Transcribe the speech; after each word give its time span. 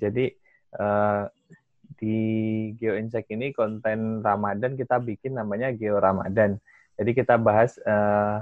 Jadi 0.00 0.32
uh, 0.80 1.28
di 2.00 2.16
GeoInsect 2.80 3.28
ini 3.28 3.52
konten 3.52 4.24
Ramadan 4.24 4.72
kita 4.74 4.96
bikin 5.04 5.36
namanya 5.36 5.68
Geo 5.76 6.00
Ramadan. 6.00 6.56
Jadi 6.96 7.10
kita 7.12 7.36
bahas 7.36 7.76
uh, 7.84 8.40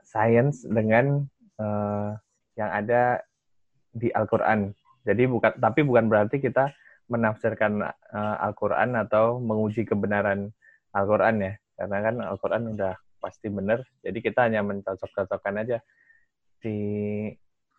sains 0.00 0.64
dengan 0.64 1.28
uh, 1.60 2.16
yang 2.56 2.70
ada 2.72 3.20
di 3.92 4.08
Al-Qur'an. 4.12 4.72
Jadi 5.04 5.28
bukan 5.28 5.52
tapi 5.60 5.84
bukan 5.84 6.08
berarti 6.08 6.40
kita 6.40 6.72
menafsirkan 7.12 7.84
uh, 7.84 8.36
Al-Qur'an 8.40 8.96
atau 8.96 9.36
menguji 9.36 9.84
kebenaran 9.84 10.52
Al-Qur'an 10.96 11.36
ya. 11.40 11.52
Karena 11.76 11.98
kan 12.00 12.16
Al-Qur'an 12.20 12.64
udah 12.72 12.96
pasti 13.20 13.52
benar. 13.52 13.84
Jadi 14.00 14.18
kita 14.24 14.48
hanya 14.48 14.64
mencocok-cocokkan 14.64 15.54
aja 15.62 15.78
di 16.62 16.76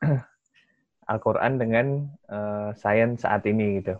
Al-Quran 1.07 1.59
dengan 1.59 1.85
uh, 2.31 2.71
sains 2.75 3.21
saat 3.23 3.43
ini 3.49 3.83
gitu. 3.83 3.99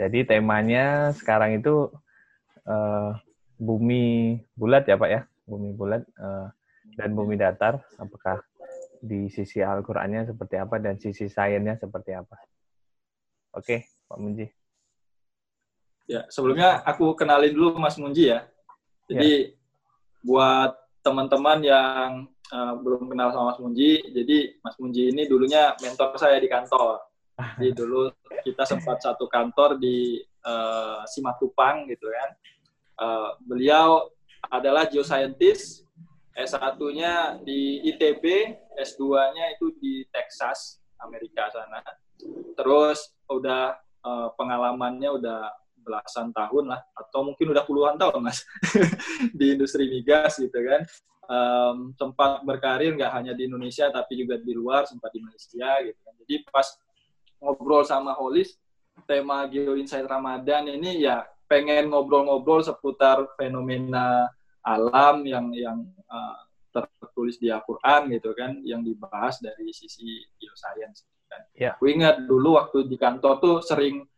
Jadi 0.00 0.24
temanya 0.24 1.12
sekarang 1.12 1.60
itu 1.60 1.92
uh, 2.64 3.12
bumi 3.60 4.40
bulat 4.56 4.88
ya 4.88 4.96
Pak 4.96 5.10
ya, 5.10 5.20
bumi 5.44 5.76
bulat 5.76 6.02
uh, 6.16 6.48
dan 6.96 7.12
bumi 7.12 7.36
datar. 7.36 7.84
Apakah 8.00 8.40
di 9.02 9.28
sisi 9.28 9.60
Al-Qur'annya 9.60 10.30
seperti 10.30 10.56
apa 10.56 10.78
dan 10.78 10.96
sisi 10.96 11.28
sainsnya 11.28 11.76
seperti 11.76 12.16
apa? 12.16 12.38
Oke, 13.52 13.84
Pak 14.08 14.18
Munji. 14.18 14.46
Ya, 16.08 16.26
sebelumnya 16.32 16.80
aku 16.82 17.14
kenalin 17.14 17.52
dulu 17.52 17.78
Mas 17.78 18.00
Munji 18.00 18.32
ya. 18.32 18.48
Jadi 19.06 19.52
ya. 19.52 19.54
buat 20.24 20.72
teman-teman 21.02 21.58
yang 21.60 22.08
uh, 22.52 22.74
belum 22.78 23.08
kenal 23.08 23.32
sama 23.32 23.56
Mas 23.56 23.58
Munji, 23.58 24.04
jadi 24.12 24.60
Mas 24.60 24.76
Munji 24.76 25.08
ini 25.08 25.24
dulunya 25.24 25.72
mentor 25.80 26.14
saya 26.20 26.36
di 26.36 26.46
kantor. 26.46 27.00
Jadi 27.58 27.72
dulu 27.80 28.12
kita 28.44 28.68
sempat 28.68 29.00
satu 29.00 29.26
kantor 29.26 29.80
di 29.80 30.20
uh, 30.44 31.02
Simatupang 31.08 31.88
gitu 31.88 32.06
kan. 32.12 32.30
Uh, 33.00 33.30
beliau 33.48 34.12
adalah 34.52 34.84
geoscientist, 34.84 35.88
S1-nya 36.36 37.40
di 37.40 37.80
ITB, 37.88 38.24
S2-nya 38.76 39.56
itu 39.56 39.72
di 39.80 40.04
Texas, 40.12 40.78
Amerika 41.00 41.48
sana. 41.50 41.80
Terus 42.54 43.16
udah 43.26 43.74
uh, 44.04 44.28
pengalamannya 44.36 45.08
udah 45.08 45.50
belasan 45.82 46.30
tahun 46.30 46.70
lah 46.70 46.80
atau 46.94 47.26
mungkin 47.26 47.50
udah 47.50 47.66
puluhan 47.66 47.98
tahun 47.98 48.22
mas 48.22 48.46
di 49.38 49.58
industri 49.58 49.90
migas 49.90 50.38
gitu 50.38 50.54
kan 50.54 50.86
um, 51.32 51.96
sempat 51.96 52.44
berkarir 52.44 52.92
nggak 52.92 53.12
hanya 53.16 53.32
di 53.32 53.48
Indonesia 53.48 53.88
tapi 53.88 54.20
juga 54.20 54.36
di 54.36 54.52
luar 54.52 54.84
sempat 54.84 55.08
di 55.16 55.24
Malaysia 55.24 55.80
gitu 55.80 56.00
kan 56.04 56.14
jadi 56.24 56.34
pas 56.52 56.68
ngobrol 57.40 57.82
sama 57.88 58.12
Holis 58.12 58.60
tema 59.08 59.48
Geo 59.48 59.74
Insight 59.80 60.04
Ramadan 60.04 60.68
ini 60.68 61.00
ya 61.00 61.24
pengen 61.48 61.92
ngobrol-ngobrol 61.92 62.64
seputar 62.64 63.24
fenomena 63.36 64.28
alam 64.62 65.26
yang 65.26 65.50
yang 65.52 65.78
uh, 66.06 66.38
tertulis 66.72 67.36
di 67.36 67.52
Al-Quran 67.52 68.08
gitu 68.16 68.32
kan 68.32 68.56
yang 68.64 68.80
dibahas 68.80 69.36
dari 69.42 69.68
sisi 69.74 70.24
geoscience 70.40 71.04
gitu 71.04 71.22
kan. 71.28 71.42
Ya. 71.52 71.76
Aku 71.76 71.92
ingat 71.92 72.24
dulu 72.24 72.56
waktu 72.56 72.88
di 72.88 72.96
kantor 72.96 73.36
tuh 73.42 73.56
sering 73.60 74.08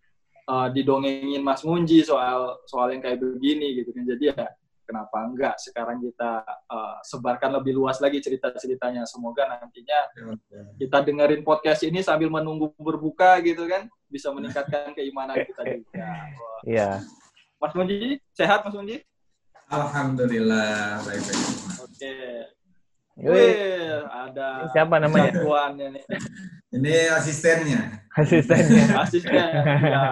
uh, 0.47 0.70
didongengin 0.70 1.42
Mas 1.42 1.67
Munji 1.67 2.07
soal 2.07 2.62
soal 2.70 2.95
yang 2.95 3.03
kayak 3.03 3.19
begini 3.19 3.83
gitu 3.83 3.91
kan. 3.91 4.05
Jadi 4.07 4.25
ya 4.31 4.47
kenapa 4.84 5.24
enggak 5.24 5.56
sekarang 5.58 5.98
kita 6.04 6.44
uh, 6.70 7.00
sebarkan 7.02 7.56
lebih 7.60 7.74
luas 7.74 7.98
lagi 7.98 8.20
cerita-ceritanya. 8.20 9.08
Semoga 9.08 9.48
nantinya 9.48 9.98
kita 10.78 11.02
dengerin 11.02 11.42
podcast 11.42 11.82
ini 11.82 12.04
sambil 12.04 12.28
menunggu 12.30 12.70
berbuka 12.77 13.40
gitu 13.42 13.64
kan 13.66 13.88
bisa 14.06 14.30
meningkatkan 14.30 14.94
keimanan 14.94 15.42
kita 15.42 15.62
juga. 15.74 16.08
Iya. 16.62 16.90
Mas 17.58 17.72
Munji, 17.72 18.20
sehat 18.36 18.62
Mas 18.62 18.77
Munji? 18.77 19.00
Alhamdulillah 19.72 21.00
baik-baik. 21.02 21.48
Oke. 21.80 22.14
Wih, 23.14 24.02
ada 24.11 24.67
siapa 24.74 24.98
namanya? 24.98 25.30
Tuannya 25.30 25.86
nih. 25.94 26.05
Ini 26.77 26.94
asistennya. 27.14 28.02
Asistennya. 28.11 29.06
Asisten. 29.06 29.30
Ya. 29.30 30.02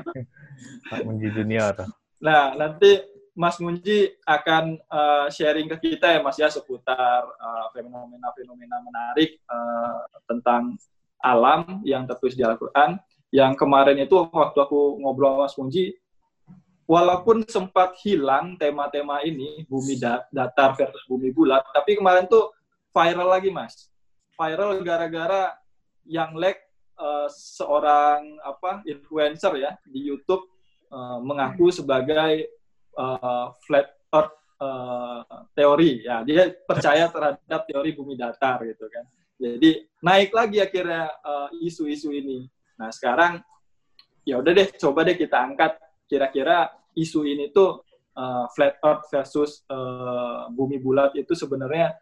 Pak 0.92 1.00
Munji 1.08 1.32
Junior. 1.32 1.72
Nah, 2.20 2.52
nanti 2.52 3.00
Mas 3.40 3.56
Munji 3.56 4.12
akan 4.28 4.76
uh, 4.92 5.26
sharing 5.32 5.64
ke 5.72 5.96
kita 5.96 6.12
ya 6.12 6.20
Mas 6.20 6.36
ya 6.36 6.52
seputar 6.52 7.24
fenomena 7.72 8.28
fenomena-fenomena 8.36 8.76
menarik 8.84 9.40
uh, 9.48 10.04
tentang 10.28 10.76
alam 11.24 11.80
yang 11.88 12.04
tertulis 12.04 12.36
di 12.36 12.44
Al-Quran. 12.44 13.00
Yang 13.32 13.52
kemarin 13.56 13.96
itu 14.04 14.12
waktu 14.28 14.58
aku 14.60 15.00
ngobrol 15.00 15.40
sama 15.40 15.48
Mas 15.48 15.56
Munji, 15.56 15.96
walaupun 16.84 17.46
sempat 17.48 17.96
hilang 18.04 18.60
tema-tema 18.60 19.24
ini, 19.24 19.64
bumi 19.64 19.96
datar 20.28 20.76
versus 20.76 21.00
bumi 21.08 21.32
bulat, 21.32 21.64
tapi 21.72 21.96
kemarin 21.96 22.28
tuh 22.28 22.52
viral 22.92 23.30
lagi 23.30 23.48
Mas. 23.48 23.88
Viral 24.36 24.82
gara-gara 24.84 25.56
yang 26.04 26.36
leg 26.36 26.58
uh, 27.00 27.30
seorang 27.30 28.36
apa 28.44 28.84
influencer 28.84 29.56
ya 29.56 29.78
di 29.86 30.10
YouTube 30.10 30.44
uh, 30.92 31.22
mengaku 31.22 31.70
sebagai 31.72 32.59
uh, 32.98 33.54
flat 33.62 33.90
earth 34.10 34.34
uh, 34.58 35.22
teori 35.54 36.02
ya 36.06 36.22
dia 36.26 36.50
percaya 36.64 37.06
terhadap 37.10 37.66
teori 37.66 37.90
bumi 37.94 38.14
datar 38.16 38.62
gitu 38.66 38.86
kan 38.90 39.04
jadi 39.40 39.88
naik 40.04 40.30
lagi 40.36 40.60
akhirnya 40.60 41.08
isu-isu 41.60 42.12
uh, 42.12 42.18
ini 42.18 42.48
nah 42.76 42.92
sekarang 42.92 43.40
ya 44.24 44.40
udah 44.40 44.52
deh 44.52 44.68
coba 44.76 45.04
deh 45.04 45.16
kita 45.16 45.36
angkat 45.36 45.80
kira-kira 46.10 46.68
isu 46.96 47.24
ini 47.24 47.48
tuh 47.54 47.82
uh, 48.18 48.46
flat 48.52 48.76
earth 48.82 49.06
versus 49.08 49.62
uh, 49.70 50.50
bumi 50.52 50.82
bulat 50.82 51.14
itu 51.16 51.32
sebenarnya 51.32 51.94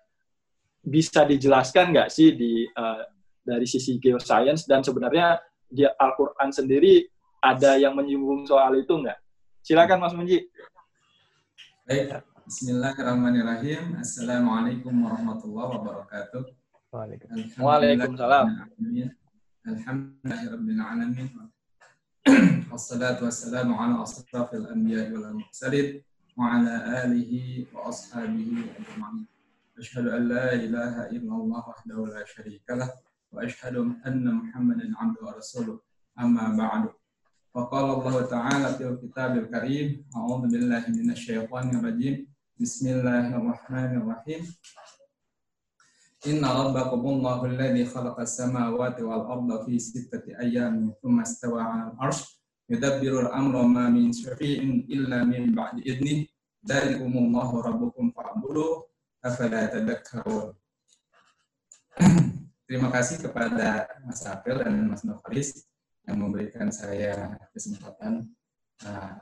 bisa 0.83 1.27
dijelaskan 1.27 1.93
nggak 1.93 2.09
sih 2.09 2.33
di 2.33 2.65
uh, 2.65 3.05
dari 3.45 3.65
sisi 3.65 3.97
geoscience 3.97 4.65
dan 4.69 4.85
sebenarnya 4.85 5.41
di 5.69 5.85
Al-Quran 5.85 6.49
sendiri 6.53 7.05
ada 7.41 7.77
yang 7.77 7.95
menyinggung 7.95 8.49
soal 8.49 8.77
itu 8.81 8.93
nggak? 8.93 9.19
Silakan 9.63 10.01
Mas 10.01 10.17
Munji. 10.17 10.49
Baik, 11.89 12.21
Bismillahirrahmanirrahim. 12.45 13.97
Assalamualaikum 13.97 14.93
warahmatullahi 14.93 15.73
wabarakatuh. 15.73 16.45
Waalaikumsalam. 16.93 18.69
Alhamdulillahirrahmanirrahim. 19.65 21.49
Wassalatu 22.69 23.25
wassalamu 23.25 23.73
ala 23.81 24.05
asrafil 24.05 24.69
anbiya 24.69 25.09
wal 25.17 25.33
mursalin 25.41 26.05
wa 26.37 26.61
ala 26.61 27.09
alihi 27.09 27.65
wa 27.73 27.89
ashabihi 27.89 28.69
ajma'in. 28.69 29.25
Asyhadu 29.81 30.13
an 30.13 30.29
la 30.29 30.61
ilaha 30.61 31.09
illallah 31.09 31.73
wahdahu 31.73 32.13
la 32.13 32.21
syarika 32.29 32.77
lah 32.77 32.93
وأشهد 33.33 33.77
أن 34.09 34.25
محمدا 34.25 34.97
عبده 34.97 35.21
ورسوله 35.21 35.81
أما 36.21 36.57
بعد 36.57 36.89
فقال 37.54 37.86
الله 37.86 38.16
تعالى 38.26 38.68
في 38.78 38.84
الكتاب 38.88 39.32
الكريم 39.38 39.88
أعوذ 40.18 40.42
بالله 40.50 40.84
من 40.90 41.08
الشيطان 41.14 41.70
الرجيم 41.78 42.16
بسم 42.58 42.86
الله 42.90 43.26
الرحمن 43.38 43.92
الرحيم 44.02 44.42
إن 46.28 46.42
ربكم 46.46 47.02
الله 47.14 47.40
الذي 47.46 47.84
خلق 47.86 48.18
السماوات 48.20 48.98
والأرض 49.02 49.50
في 49.66 49.80
ستة 49.80 50.24
أيام 50.40 50.94
ثم 51.04 51.20
استوى 51.22 51.62
على 51.62 51.92
العرش 51.94 52.20
يدبر 52.70 53.14
الأمر 53.28 53.56
ما 53.70 53.86
من 53.90 54.10
شفيع 54.14 54.64
إلا 54.90 55.24
من 55.24 55.54
بعد 55.54 55.76
إذنه 55.86 56.26
ذلكم 56.66 57.12
الله 57.18 57.50
ربكم 57.62 58.04
فاعبدوه 58.16 58.88
أفلا 59.26 59.62
تذكرون 59.66 60.54
Terima 62.64 62.90
kasih 62.90 63.22
kepada 63.22 63.86
Mas 64.02 64.26
Apel 64.26 64.66
dan 64.66 64.74
Mas 64.90 65.06
Novaris 65.06 65.70
yang 66.09 66.17
memberikan 66.17 66.73
saya 66.73 67.37
kesempatan 67.53 68.33
uh, 68.89 69.13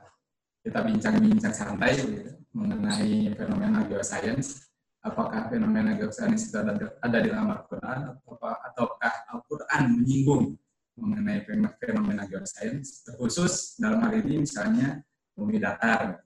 kita 0.63 0.79
bincang-bincang 0.83 1.55
santai 1.55 1.99
gitu, 1.99 2.31
mengenai 2.55 3.31
fenomena 3.35 3.83
geoscience. 3.87 4.71
Apakah 5.03 5.47
fenomena 5.47 5.95
geoscience 5.95 6.51
itu 6.51 6.57
ada, 6.59 6.73
ada 6.99 7.17
di 7.23 7.31
dalam 7.31 7.51
Al-Quran 7.51 7.99
atau 8.15 8.55
ataukah 8.63 9.13
Al-Quran 9.31 9.83
menyinggung 9.99 10.55
mengenai 10.97 11.45
fenomena 11.77 12.25
geoscience, 12.25 13.05
terkhusus 13.05 13.77
dalam 13.77 14.01
hal 14.01 14.17
ini 14.17 14.43
misalnya 14.43 14.99
bumi 15.37 15.61
datar. 15.61 16.19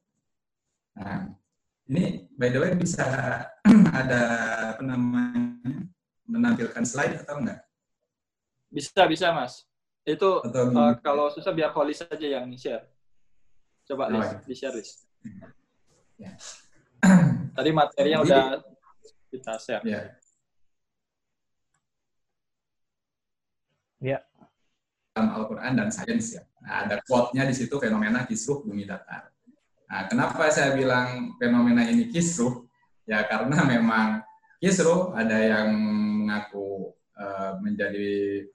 Nah, 0.96 1.36
ini 1.92 2.32
by 2.34 2.50
the 2.50 2.60
way 2.62 2.72
bisa 2.74 3.06
ada 4.00 4.22
apa 4.74 4.82
menampilkan 6.26 6.84
slide 6.88 7.28
atau 7.28 7.44
enggak? 7.44 7.62
Bisa, 8.72 9.04
bisa 9.04 9.36
Mas. 9.36 9.68
Itu 10.02 10.42
atau, 10.42 10.64
uh, 10.74 10.98
kalau 10.98 11.30
susah 11.30 11.54
biar 11.54 11.70
Holis 11.74 12.02
saja 12.02 12.42
yang 12.42 12.50
share. 12.58 12.90
Coba 13.86 14.10
oh, 14.10 14.18
Lis, 14.18 14.30
di 14.50 14.56
share 14.58 14.74
Lis. 14.74 15.06
Ya. 16.18 16.34
Tadi 17.58 17.70
materinya 17.70 18.26
Jadi, 18.26 18.30
udah 18.30 18.46
kita 19.30 19.54
share. 19.62 19.84
Ya. 19.86 20.02
Ya. 24.02 24.20
dalam 25.14 25.38
Al-Quran 25.38 25.74
dan 25.78 25.90
sains 25.94 26.40
ya. 26.40 26.44
Nah, 26.64 26.88
ada 26.88 26.96
quote-nya 27.04 27.44
di 27.46 27.54
situ 27.54 27.76
fenomena 27.78 28.24
kisruh 28.26 28.64
bumi 28.64 28.88
datar. 28.88 29.30
Nah, 29.92 30.08
kenapa 30.08 30.48
saya 30.50 30.72
bilang 30.74 31.36
fenomena 31.36 31.84
ini 31.84 32.08
kisruh? 32.10 32.64
Ya 33.04 33.28
karena 33.28 33.60
memang 33.68 34.24
kisruh 34.64 35.12
ada 35.12 35.36
yang 35.36 35.68
mengaku 36.24 36.96
uh, 37.20 37.60
menjadi 37.60 38.48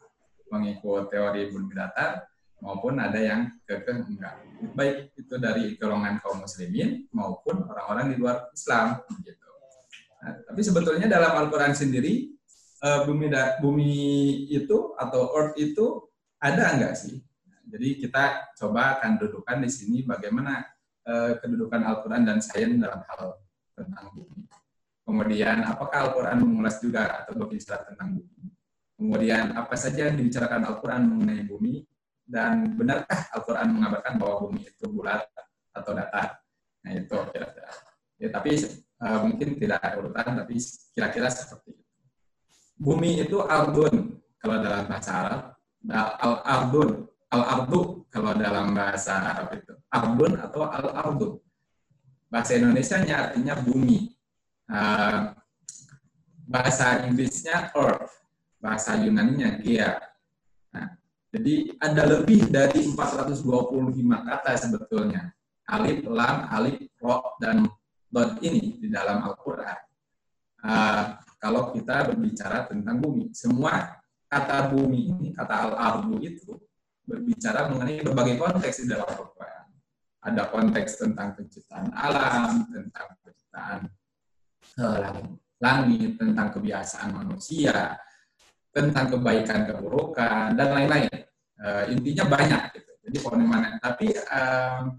mengikut 0.56 1.12
teori 1.12 1.52
bumi 1.52 1.72
datar 1.76 2.24
maupun 2.60 2.96
ada 2.96 3.20
yang 3.20 3.52
kekeh 3.68 4.08
enggak. 4.08 4.40
Baik 4.72 5.12
itu 5.14 5.34
dari 5.36 5.76
golongan 5.76 6.18
kaum 6.24 6.40
muslimin 6.40 7.04
maupun 7.12 7.68
orang-orang 7.68 8.12
di 8.12 8.16
luar 8.16 8.48
Islam 8.56 9.04
gitu. 9.20 9.50
Nah, 10.24 10.32
tapi 10.48 10.60
sebetulnya 10.64 11.06
dalam 11.06 11.36
Al-Qur'an 11.36 11.76
sendiri 11.76 12.32
uh, 12.80 13.04
bumi 13.04 13.28
da, 13.28 13.60
bumi 13.60 13.92
itu 14.48 14.96
atau 14.96 15.36
earth 15.36 15.54
itu 15.60 16.08
ada 16.40 16.72
enggak 16.72 16.96
sih? 16.96 17.20
Jadi 17.66 18.00
kita 18.00 18.54
coba 18.56 18.96
akan 18.96 19.20
dudukan 19.20 19.58
di 19.60 19.70
sini 19.70 19.98
bagaimana 20.06 20.64
uh, 21.04 21.36
kedudukan 21.42 21.82
Al-Quran 21.84 22.24
dan 22.24 22.38
sains 22.40 22.80
dalam 22.80 23.04
hal 23.04 23.36
tentang 23.76 24.16
bumi. 24.16 24.48
Kemudian 25.06 25.62
apakah 25.62 26.10
Al-Quran 26.10 26.42
mengulas 26.42 26.80
juga 26.80 27.22
atau 27.22 27.36
berbicara 27.36 27.86
tentang 27.92 28.16
bumi? 28.16 28.55
Kemudian 28.96 29.52
apa 29.52 29.76
saja 29.76 30.08
yang 30.08 30.16
dibicarakan 30.16 30.64
Al-Quran 30.72 31.02
mengenai 31.04 31.44
bumi? 31.44 31.84
Dan 32.26 32.74
benarkah 32.74 33.28
Al-Quran 33.36 33.76
mengabarkan 33.76 34.16
bahwa 34.16 34.34
bumi 34.48 34.64
itu 34.64 34.84
bulat 34.88 35.28
atau 35.76 35.92
datar? 35.92 36.40
Nah 36.82 36.92
itu 36.96 37.16
kira-kira. 37.30 37.70
Ya, 38.16 38.28
tapi 38.32 38.56
uh, 39.04 39.18
mungkin 39.28 39.60
tidak 39.60 39.84
urutan, 40.00 40.40
tapi 40.40 40.56
kira-kira 40.96 41.28
seperti 41.28 41.76
itu. 41.76 41.84
Bumi 42.80 43.20
itu 43.20 43.36
ardun 43.44 44.16
kalau 44.40 44.56
dalam 44.64 44.88
bahasa 44.88 45.10
Arab, 45.12 45.40
al-ardun, 46.20 47.04
al-ardu 47.28 47.80
kalau 48.08 48.32
dalam 48.32 48.72
bahasa 48.72 49.12
Arab 49.20 49.52
itu. 49.52 49.74
Ardun 49.92 50.32
atau 50.40 50.60
al-ardu. 50.64 51.28
Bahasa 52.32 52.56
Indonesia 52.56 52.96
artinya 53.04 53.54
bumi. 53.60 54.08
Uh, 54.66 55.36
bahasa 56.48 57.06
Inggrisnya 57.06 57.70
earth. 57.76 58.25
Bahasa 58.66 58.98
Yunani-nya 58.98 59.62
Gea. 59.62 59.94
Nah, 60.74 60.98
jadi 61.30 61.70
ada 61.78 62.02
lebih 62.18 62.50
dari 62.50 62.82
425 62.90 63.46
kata 64.26 64.52
sebetulnya. 64.58 65.30
Alif, 65.70 66.02
lam, 66.10 66.50
alif, 66.50 66.90
ro, 66.98 67.38
dan 67.38 67.62
dot 68.10 68.42
ini 68.42 68.74
di 68.82 68.90
dalam 68.90 69.22
Al-Quran. 69.22 69.78
Uh, 70.66 71.14
kalau 71.38 71.70
kita 71.70 72.10
berbicara 72.10 72.66
tentang 72.66 72.98
bumi. 72.98 73.30
Semua 73.30 74.02
kata 74.26 74.74
bumi 74.74 75.14
ini, 75.14 75.28
kata 75.30 75.70
al-ardu 75.70 76.18
itu 76.18 76.58
berbicara 77.06 77.70
mengenai 77.70 78.02
berbagai 78.02 78.34
konteks 78.34 78.82
di 78.82 78.86
dalam 78.90 79.06
Al-Quran. 79.06 79.64
Ada 80.26 80.42
konteks 80.50 80.90
tentang 80.98 81.38
penciptaan 81.38 81.94
alam, 81.94 82.66
tentang 82.66 83.14
penciptaan 83.22 83.80
uh, 84.82 85.22
langit, 85.62 86.18
tentang 86.18 86.50
kebiasaan 86.50 87.14
manusia, 87.14 87.94
tentang 88.76 89.08
kebaikan 89.16 89.64
keburukan 89.64 90.52
dan 90.52 90.68
lain-lain. 90.76 91.08
Uh, 91.56 91.88
intinya 91.88 92.28
banyak 92.28 92.76
gitu. 92.76 92.92
Jadi 93.08 93.16
mana 93.40 93.80
tapi 93.80 94.12
uh, 94.12 94.92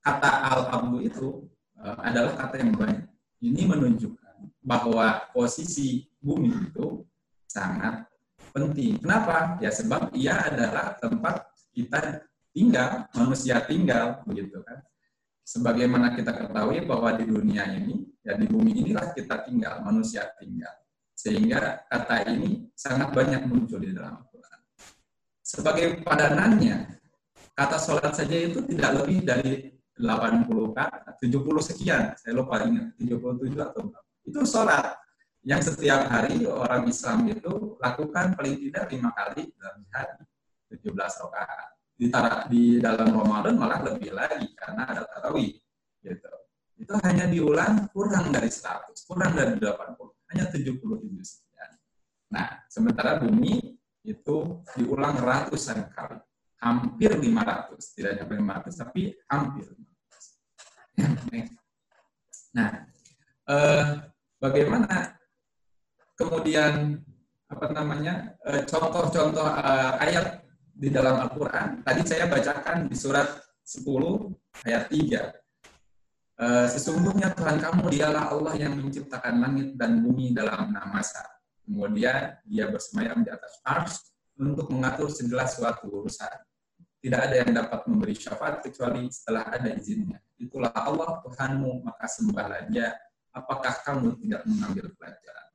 kata 0.00 0.30
al-abdu 0.48 1.04
itu 1.04 1.44
uh, 1.76 2.00
adalah 2.00 2.32
kata 2.40 2.64
yang 2.64 2.72
banyak. 2.72 3.04
Ini 3.44 3.68
menunjukkan 3.68 4.56
bahwa 4.64 5.28
posisi 5.36 6.08
bumi 6.16 6.72
itu 6.72 7.04
sangat 7.44 8.08
penting. 8.56 8.96
Kenapa? 9.04 9.60
Ya 9.60 9.68
sebab 9.68 10.08
ia 10.16 10.40
adalah 10.40 10.96
tempat 10.96 11.52
kita 11.76 12.24
tinggal, 12.56 13.08
manusia 13.12 13.60
tinggal, 13.68 14.24
begitu 14.24 14.60
kan. 14.64 14.80
Sebagaimana 15.44 16.14
kita 16.14 16.32
ketahui 16.46 16.86
bahwa 16.86 17.10
di 17.16 17.24
dunia 17.26 17.66
ini, 17.74 18.06
ya 18.22 18.38
di 18.38 18.46
bumi 18.46 18.70
inilah 18.86 19.10
kita 19.12 19.42
tinggal, 19.44 19.82
manusia 19.82 20.28
tinggal. 20.38 20.70
Sehingga 21.20 21.84
kata 21.84 22.32
ini 22.32 22.72
sangat 22.72 23.12
banyak 23.12 23.44
muncul 23.44 23.76
di 23.76 23.92
dalam 23.92 24.24
Al-Quran. 24.24 24.60
Sebagai 25.44 25.86
padanannya, 26.00 26.96
kata 27.52 27.76
sholat 27.76 28.16
saja 28.16 28.36
itu 28.40 28.64
tidak 28.64 29.04
lebih 29.04 29.28
dari 29.28 29.68
80 30.00 30.48
kata, 30.72 31.12
70 31.20 31.60
sekian, 31.60 32.16
saya 32.16 32.32
lupa 32.32 32.64
ingat, 32.64 32.96
77 32.96 33.52
atau 33.60 33.92
berapa. 33.92 34.08
Itu 34.24 34.40
sholat 34.48 34.96
yang 35.44 35.60
setiap 35.60 36.08
hari 36.08 36.48
orang 36.48 36.88
Islam 36.88 37.28
itu 37.28 37.76
lakukan 37.76 38.32
paling 38.32 38.56
tidak 38.56 38.88
lima 38.88 39.12
kali 39.12 39.52
dalam 39.60 39.84
hari 39.92 40.24
17 40.72 40.96
rakaat. 40.96 41.68
Di, 42.00 42.08
di 42.48 42.62
dalam 42.80 43.12
Ramadan 43.12 43.60
malah 43.60 43.84
lebih 43.84 44.16
lagi 44.16 44.56
karena 44.56 44.88
ada 44.88 45.04
tarawih. 45.04 45.52
Gitu. 46.00 46.32
Itu 46.80 46.96
hanya 47.04 47.28
diulang 47.28 47.92
kurang 47.92 48.32
dari 48.32 48.48
100, 48.48 49.04
kurang 49.04 49.36
dari 49.36 49.60
80, 49.60 50.00
hanya 50.30 50.46
77 50.48 50.80
sekian. 51.22 51.70
Nah, 52.30 52.62
sementara 52.70 53.18
bumi 53.18 53.78
itu 54.06 54.36
diulang 54.78 55.18
ratusan 55.20 55.90
kali. 55.90 56.18
Hampir 56.60 57.16
500, 57.16 57.96
tidak 57.96 58.20
sampai 58.20 58.36
500, 58.36 58.80
tapi 58.84 59.02
hampir 59.26 59.64
500. 59.64 61.50
Nah, 62.50 62.70
eh, 63.48 63.84
bagaimana 64.42 65.16
kemudian 66.18 67.00
apa 67.50 67.66
namanya 67.74 68.36
eh, 68.46 68.62
contoh-contoh 68.62 69.42
uh, 69.42 69.98
ayat 69.98 70.46
di 70.70 70.88
dalam 70.88 71.18
Al-Quran. 71.26 71.82
Tadi 71.82 72.02
saya 72.06 72.30
bacakan 72.30 72.86
di 72.86 72.96
surat 72.96 73.26
10 73.66 73.84
ayat 74.64 74.86
3. 74.86 75.39
Eh, 76.40 76.66
sesungguhnya 76.72 77.36
Tuhan 77.36 77.60
kamu 77.60 77.92
dialah 77.92 78.32
Allah 78.32 78.56
yang 78.56 78.72
menciptakan 78.80 79.44
langit 79.44 79.76
dan 79.76 80.00
bumi 80.00 80.32
dalam 80.32 80.72
enam 80.72 80.88
masa. 80.88 81.20
Kemudian 81.68 82.40
dia 82.48 82.64
bersemayam 82.72 83.20
di 83.20 83.28
atas 83.28 83.60
ars 83.60 84.16
untuk 84.40 84.72
mengatur 84.72 85.12
segala 85.12 85.44
suatu 85.44 85.92
urusan. 85.92 86.32
Tidak 87.04 87.20
ada 87.20 87.44
yang 87.44 87.52
dapat 87.52 87.84
memberi 87.84 88.16
syafaat 88.16 88.64
kecuali 88.64 89.12
setelah 89.12 89.52
ada 89.52 89.68
izinnya. 89.76 90.16
Itulah 90.40 90.72
Allah 90.72 91.20
Tuhanmu, 91.28 91.84
maka 91.84 92.08
sembahlah 92.08 92.72
dia. 92.72 92.96
Apakah 93.36 93.76
kamu 93.84 94.16
tidak 94.24 94.40
mengambil 94.48 94.88
pelajaran? 94.96 95.48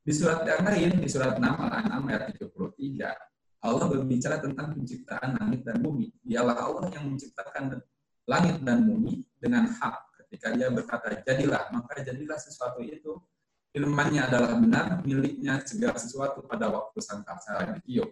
Di 0.00 0.12
surat 0.16 0.48
yang 0.48 0.64
lain, 0.64 0.92
di 0.96 1.08
surat 1.12 1.36
6 1.36 1.44
Al-An'am 1.44 2.08
ayat 2.08 2.32
33, 2.32 3.68
Allah 3.68 3.84
berbicara 3.84 4.40
tentang 4.40 4.80
penciptaan 4.80 5.36
langit 5.36 5.60
dan 5.60 5.76
bumi. 5.84 6.08
Dialah 6.24 6.56
Allah 6.56 6.88
yang 6.88 7.04
menciptakan 7.12 7.84
langit 8.26 8.64
dan 8.64 8.88
bumi 8.88 9.28
dengan 9.36 9.68
hak. 9.68 10.11
Ketika 10.32 10.48
dia 10.56 10.72
berkata, 10.72 11.12
jadilah, 11.28 11.68
maka 11.76 12.00
jadilah 12.00 12.40
sesuatu 12.40 12.80
itu. 12.80 13.20
Firmannya 13.68 14.32
adalah 14.32 14.56
benar, 14.56 15.04
miliknya 15.04 15.60
segala 15.60 16.00
sesuatu 16.00 16.40
pada 16.48 16.72
waktu 16.72 17.04
sang 17.04 17.20
kala 17.20 17.76
ditiup. 17.76 18.08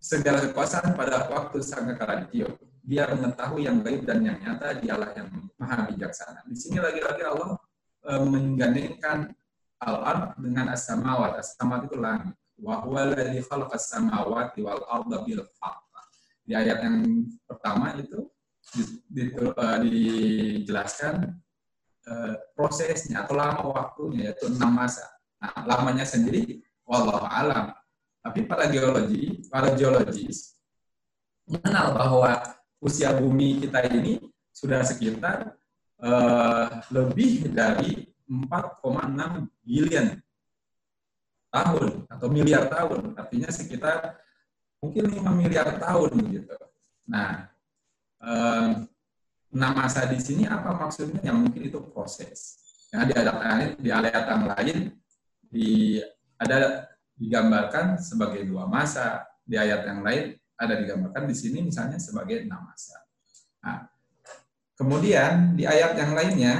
Segala 0.00 0.40
kekuasaan 0.48 0.96
pada 0.96 1.28
waktu 1.28 1.60
sang 1.60 1.92
kala 1.92 2.24
ditiup. 2.24 2.56
Dia 2.88 3.04
mengetahui 3.12 3.68
yang 3.68 3.84
baik 3.84 4.08
dan 4.08 4.24
yang 4.24 4.40
nyata, 4.40 4.80
dialah 4.80 5.12
yang 5.12 5.28
maha 5.60 5.92
bijaksana. 5.92 6.40
Di 6.48 6.56
sini 6.56 6.80
lagi-lagi 6.80 7.20
Allah 7.20 7.60
e, 8.08 8.10
menggandengkan 8.32 9.28
al-ard 9.76 10.40
dengan 10.40 10.72
as-samawat. 10.72 11.36
As-samawat 11.36 11.92
itu 11.92 12.00
langit. 12.00 12.32
Wa 12.56 12.80
huwa 12.80 13.12
alladhi 13.12 13.44
as-samawati 13.44 14.64
wal 14.64 14.80
Di 16.48 16.52
ayat 16.56 16.80
yang 16.80 17.28
pertama 17.44 17.92
itu 18.00 18.31
dijelaskan 19.82 21.36
uh, 22.08 22.34
prosesnya 22.56 23.22
atau 23.24 23.36
lama 23.36 23.62
waktunya 23.68 24.32
yaitu 24.32 24.48
enam 24.48 24.72
masa. 24.72 25.04
Nah, 25.42 25.66
lamanya 25.66 26.06
sendiri 26.06 26.62
wallahu 26.86 27.26
alam. 27.26 27.74
Tapi 28.22 28.46
para 28.46 28.70
geologi, 28.70 29.42
para 29.50 29.74
geologis 29.74 30.54
mengenal 31.46 31.92
bahwa 31.98 32.38
usia 32.78 33.10
bumi 33.18 33.66
kita 33.66 33.82
ini 33.90 34.22
sudah 34.54 34.86
sekitar 34.86 35.58
uh, 35.98 36.80
lebih 36.94 37.50
dari 37.50 38.14
4,6 38.30 39.50
billion 39.66 40.16
tahun 41.52 42.08
atau 42.08 42.26
miliar 42.32 42.70
tahun, 42.70 43.12
artinya 43.18 43.50
sekitar 43.52 44.16
mungkin 44.80 45.04
5 45.12 45.42
miliar 45.42 45.68
tahun 45.76 46.10
gitu. 46.32 46.56
Nah, 47.04 47.51
eh, 48.22 48.68
nah 49.52 49.70
masa 49.76 50.08
di 50.08 50.18
sini 50.22 50.48
apa 50.48 50.72
maksudnya? 50.72 51.20
Yang 51.20 51.38
mungkin 51.42 51.62
itu 51.68 51.78
proses. 51.92 52.62
Ya, 52.92 53.08
di 53.08 53.12
ayat 53.16 53.36
lain, 53.36 53.70
di 53.80 53.88
yang 53.90 54.44
lain 54.48 54.78
di 55.52 55.68
ada 56.36 56.88
digambarkan 57.16 58.00
sebagai 58.00 58.44
dua 58.48 58.68
masa, 58.68 59.24
di 59.44 59.56
ayat 59.56 59.84
yang 59.84 60.00
lain 60.00 60.36
ada 60.56 60.74
digambarkan 60.78 61.24
di 61.28 61.34
sini 61.36 61.58
misalnya 61.64 61.96
sebagai 61.96 62.44
enam 62.44 62.62
masa. 62.64 63.00
Nah, 63.64 63.88
kemudian 64.76 65.56
di 65.56 65.64
ayat 65.64 65.96
yang 65.96 66.12
lainnya 66.16 66.54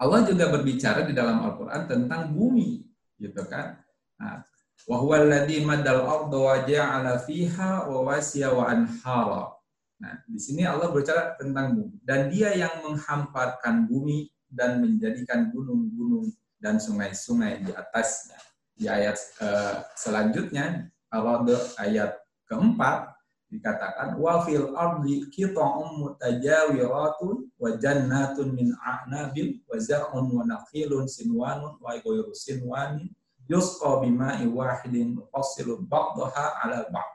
Allah 0.00 0.24
juga 0.24 0.48
berbicara 0.48 1.04
di 1.04 1.12
dalam 1.12 1.44
Al-Quran 1.44 1.82
tentang 1.84 2.32
bumi, 2.32 2.80
gitu 3.20 3.44
kan? 3.44 3.76
Nah, 4.16 4.40
Wa 4.88 4.96
madal 5.04 6.08
arda 6.08 6.38
wa 6.40 6.56
ja'ala 6.64 7.20
fiha 7.20 7.84
rawasiya 7.84 8.48
wa 8.56 8.64
anhara. 8.64 9.59
Nah, 10.00 10.16
di 10.24 10.40
sini 10.40 10.64
Allah 10.64 10.88
berbicara 10.88 11.36
tentang 11.36 11.76
bumi 11.76 11.96
dan 12.00 12.32
dia 12.32 12.56
yang 12.56 12.80
menghamparkan 12.80 13.84
bumi 13.84 14.32
dan 14.48 14.80
menjadikan 14.80 15.52
gunung-gunung 15.52 16.32
dan 16.56 16.80
sungai-sungai 16.80 17.60
di 17.64 17.70
atasnya. 17.76 18.40
Di 18.72 18.88
ayat 18.88 19.20
uh, 19.44 19.84
selanjutnya, 19.92 20.88
Allah 21.12 21.44
ayat 21.76 22.16
keempat 22.48 23.12
dikatakan 23.50 24.14
wa 24.16 24.46
fil 24.46 24.72
ardi 24.78 25.26
qita'un 25.28 25.98
mutajawiratun 26.00 27.50
wa 27.58 27.68
jannatun 27.76 28.54
min 28.54 28.70
a'nabin 28.78 29.58
wa 29.66 29.74
zar'un 29.82 30.30
wa 30.30 30.46
nakhilun 30.46 31.10
sinwanun 31.10 31.74
wa 31.82 31.98
ghayru 31.98 32.30
sinwanin 32.30 33.10
yusqa 33.50 34.00
bima'i 34.00 34.46
wahidin 34.46 35.18
mufassilu 35.18 35.82
ba'daha 35.82 36.62
'ala 36.62 36.86
ba'd. 36.94 37.10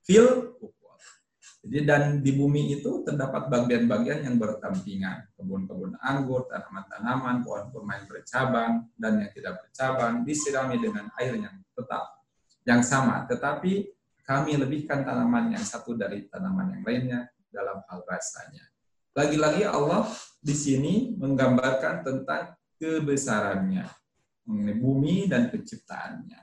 Fil 0.00 0.56
jadi 1.66 1.82
dan 1.82 2.02
di 2.22 2.30
bumi 2.30 2.78
itu 2.78 3.02
terdapat 3.02 3.50
bagian-bagian 3.50 4.22
yang 4.22 4.38
bertampingan, 4.38 5.26
kebun-kebun 5.34 5.98
anggur, 5.98 6.46
tanaman-tanaman, 6.46 7.42
pohon 7.42 7.74
kurma 7.74 7.98
yang 7.98 8.06
bercabang 8.06 8.72
dan 8.94 9.18
yang 9.18 9.30
tidak 9.34 9.66
bercabang 9.66 10.22
disirami 10.22 10.78
dengan 10.78 11.10
air 11.18 11.34
yang 11.34 11.58
tetap, 11.74 12.22
yang 12.62 12.86
sama. 12.86 13.26
Tetapi 13.26 13.82
kami 14.22 14.62
lebihkan 14.62 15.02
tanaman 15.02 15.58
yang 15.58 15.64
satu 15.66 15.98
dari 15.98 16.30
tanaman 16.30 16.78
yang 16.78 16.82
lainnya 16.86 17.20
dalam 17.50 17.82
hal 17.90 17.98
rasanya. 18.06 18.62
Lagi-lagi 19.18 19.66
Allah 19.66 20.06
di 20.38 20.54
sini 20.54 21.18
menggambarkan 21.18 22.06
tentang 22.06 22.54
kebesarannya 22.78 23.90
bumi 24.78 25.26
dan 25.26 25.50
penciptaannya. 25.50 26.40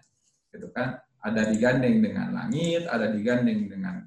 Gitu 0.51 0.67
kan? 0.75 0.99
Ada 1.23 1.47
digandeng 1.47 2.03
dengan 2.03 2.35
langit, 2.35 2.83
ada 2.91 3.07
digandeng 3.07 3.71
dengan 3.71 4.03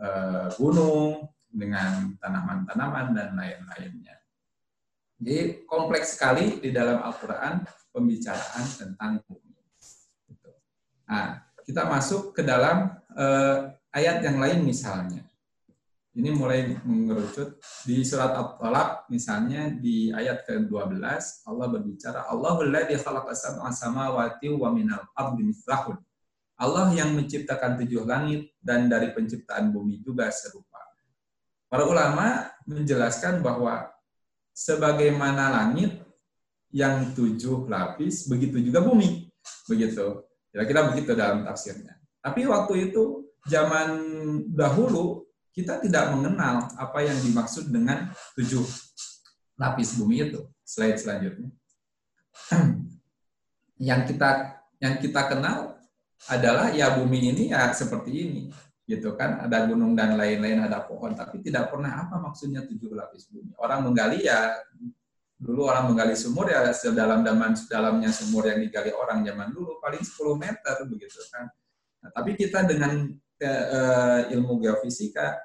uh, 0.00 0.48
gunung, 0.56 1.28
dengan 1.56 2.12
tanaman-tanaman 2.20 3.16
dan 3.16 3.32
lain-lainnya. 3.32 4.16
Jadi 5.16 5.64
kompleks 5.64 6.20
sekali 6.20 6.60
di 6.60 6.68
dalam 6.76 7.00
Al-Quran 7.00 7.64
pembicaraan 7.88 8.64
tentang 8.76 9.24
bumi. 9.24 9.56
Gitu. 10.28 10.52
Nah, 11.08 11.40
kita 11.64 11.88
masuk 11.88 12.36
ke 12.36 12.44
dalam 12.44 12.92
uh, 13.16 13.72
ayat 13.96 14.20
yang 14.20 14.36
lain 14.36 14.60
misalnya. 14.60 15.24
Ini 16.16 16.32
mulai 16.32 16.72
mengerucut 16.84 17.60
di 17.84 18.00
surat 18.00 18.32
At-Talaq 18.32 19.12
misalnya 19.12 19.68
di 19.68 20.08
ayat 20.08 20.48
ke-12 20.48 21.04
Allah 21.44 21.66
berbicara 21.68 22.24
Allahul 22.32 22.72
ladzi 22.72 22.96
khalaqa 22.96 23.36
sab'a 23.36 23.68
samawati 23.68 24.48
wa 24.48 24.72
minal 24.72 25.04
ardi 25.12 25.44
mithlahun. 25.44 26.00
Allah 26.56 26.88
yang 26.96 27.12
menciptakan 27.12 27.76
tujuh 27.84 28.08
langit 28.08 28.56
dan 28.64 28.88
dari 28.88 29.12
penciptaan 29.12 29.68
bumi 29.68 30.00
juga 30.00 30.32
serupa. 30.32 30.80
Para 31.68 31.84
ulama 31.84 32.48
menjelaskan 32.64 33.44
bahwa 33.44 33.92
sebagaimana 34.56 35.52
langit 35.52 36.00
yang 36.72 37.12
tujuh 37.12 37.68
lapis, 37.68 38.24
begitu 38.24 38.60
juga 38.64 38.80
bumi. 38.80 39.28
Begitu. 39.68 40.24
Kira-kira 40.48 40.88
begitu 40.88 41.12
dalam 41.12 41.44
tafsirnya. 41.44 42.00
Tapi 42.24 42.48
waktu 42.48 42.90
itu 42.90 43.28
zaman 43.44 43.88
dahulu 44.56 45.28
kita 45.52 45.80
tidak 45.84 46.12
mengenal 46.16 46.72
apa 46.76 47.04
yang 47.04 47.16
dimaksud 47.20 47.68
dengan 47.68 48.08
tujuh 48.36 48.64
lapis 49.60 50.00
bumi 50.00 50.32
itu. 50.32 50.40
Slide 50.64 50.96
selanjutnya. 50.96 51.52
yang 53.88 54.08
kita 54.08 54.60
yang 54.80 55.00
kita 55.00 55.28
kenal 55.28 55.75
adalah 56.26 56.72
ya 56.72 56.96
bumi 56.96 57.32
ini 57.32 57.44
ya 57.52 57.70
seperti 57.70 58.10
ini 58.12 58.42
gitu 58.86 59.14
kan. 59.18 59.44
Ada 59.44 59.66
gunung 59.68 59.92
dan 59.98 60.16
lain-lain 60.16 60.64
ada 60.64 60.82
pohon 60.86 61.12
tapi 61.12 61.42
tidak 61.42 61.70
pernah 61.74 62.06
apa 62.06 62.16
maksudnya 62.18 62.64
tujuh 62.64 62.94
lapis 62.96 63.28
bumi? 63.30 63.52
Orang 63.60 63.86
menggali 63.90 64.24
ya 64.24 64.56
dulu 65.36 65.68
orang 65.68 65.92
menggali 65.92 66.16
sumur 66.16 66.48
ya 66.48 66.64
sedalam 66.72 67.20
dalam 67.20 67.52
dalamnya 67.68 68.08
sumur 68.08 68.48
yang 68.48 68.56
digali 68.64 68.88
orang 68.88 69.20
zaman 69.20 69.52
dulu 69.52 69.76
paling 69.84 70.00
10 70.00 70.16
meter 70.40 70.76
begitu 70.88 71.20
kan. 71.28 71.46
Nah, 72.00 72.10
tapi 72.16 72.32
kita 72.38 72.64
dengan 72.64 73.12
ke, 73.36 73.52
uh, 73.52 74.32
ilmu 74.32 74.64
geofisika 74.64 75.36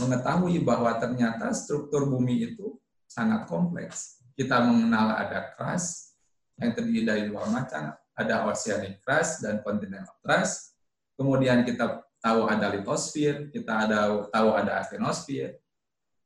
mengetahui 0.00 0.64
bahwa 0.64 0.96
ternyata 0.96 1.52
struktur 1.52 2.08
bumi 2.08 2.52
itu 2.52 2.76
sangat 3.04 3.44
kompleks. 3.48 4.20
Kita 4.32 4.64
mengenal 4.64 5.16
ada 5.16 5.52
crust 5.56 6.16
yang 6.60 6.72
terdiri 6.76 7.04
dari 7.04 7.22
dua 7.28 7.48
macam, 7.48 7.96
ada 8.18 8.50
oceanic 8.50 8.98
crust 9.06 9.46
dan 9.46 9.62
continental 9.62 10.18
crust. 10.18 10.74
Kemudian 11.14 11.62
kita 11.62 12.02
tahu 12.18 12.50
ada 12.50 12.74
litosfer, 12.74 13.46
kita 13.54 13.86
ada 13.86 14.26
tahu 14.26 14.48
ada 14.58 14.82
asthenosfer, 14.82 15.54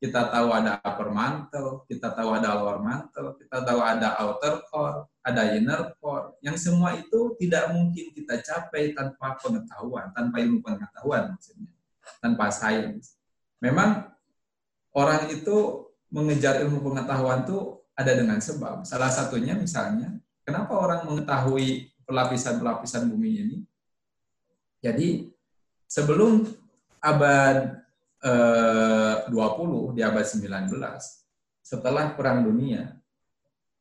kita 0.01 0.27
tahu 0.27 0.51
ada 0.51 0.81
upper 0.83 1.13
mantle, 1.13 1.87
kita 1.87 2.11
tahu 2.11 2.35
ada 2.35 2.59
lower 2.59 2.81
mantle, 2.83 3.39
kita 3.39 3.63
tahu 3.63 3.79
ada 3.79 4.19
outer 4.19 4.65
core, 4.67 5.07
ada 5.23 5.55
inner 5.55 5.95
core. 6.01 6.35
Yang 6.43 6.67
semua 6.67 6.97
itu 6.97 7.37
tidak 7.39 7.71
mungkin 7.71 8.11
kita 8.11 8.43
capai 8.43 8.91
tanpa 8.91 9.39
pengetahuan, 9.39 10.11
tanpa 10.11 10.43
ilmu 10.43 10.59
pengetahuan 10.59 11.31
maksudnya, 11.31 11.71
tanpa 12.19 12.51
sains. 12.51 13.15
Memang 13.63 14.11
orang 14.91 15.31
itu 15.31 15.87
mengejar 16.11 16.59
ilmu 16.67 16.83
pengetahuan 16.83 17.47
itu 17.47 17.79
ada 17.95 18.11
dengan 18.11 18.43
sebab. 18.43 18.83
Salah 18.83 19.07
satunya 19.07 19.55
misalnya, 19.55 20.19
kenapa 20.43 20.75
orang 20.75 21.01
mengetahui 21.07 21.91
pelapisan-pelapisan 22.03 23.07
bumi 23.07 23.31
ini? 23.43 23.57
Jadi 24.83 25.31
sebelum 25.87 26.43
abad 26.99 27.83
eh, 28.23 29.15
20 29.31 29.95
di 29.95 30.01
abad 30.03 30.25
19, 30.27 30.71
setelah 31.63 32.11
Perang 32.11 32.43
Dunia, 32.43 32.91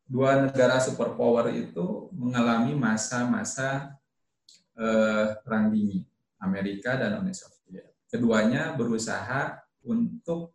dua 0.07 0.47
negara 0.47 0.78
superpower 0.78 1.50
itu 1.50 2.12
mengalami 2.14 2.78
masa-masa 2.78 3.99
eh, 4.78 5.35
perang 5.42 5.75
dingin, 5.75 6.07
Amerika 6.38 6.95
dan 6.95 7.19
Uni 7.19 7.35
Soviet. 7.35 7.90
Keduanya 8.07 8.76
berusaha 8.78 9.59
untuk 9.83 10.54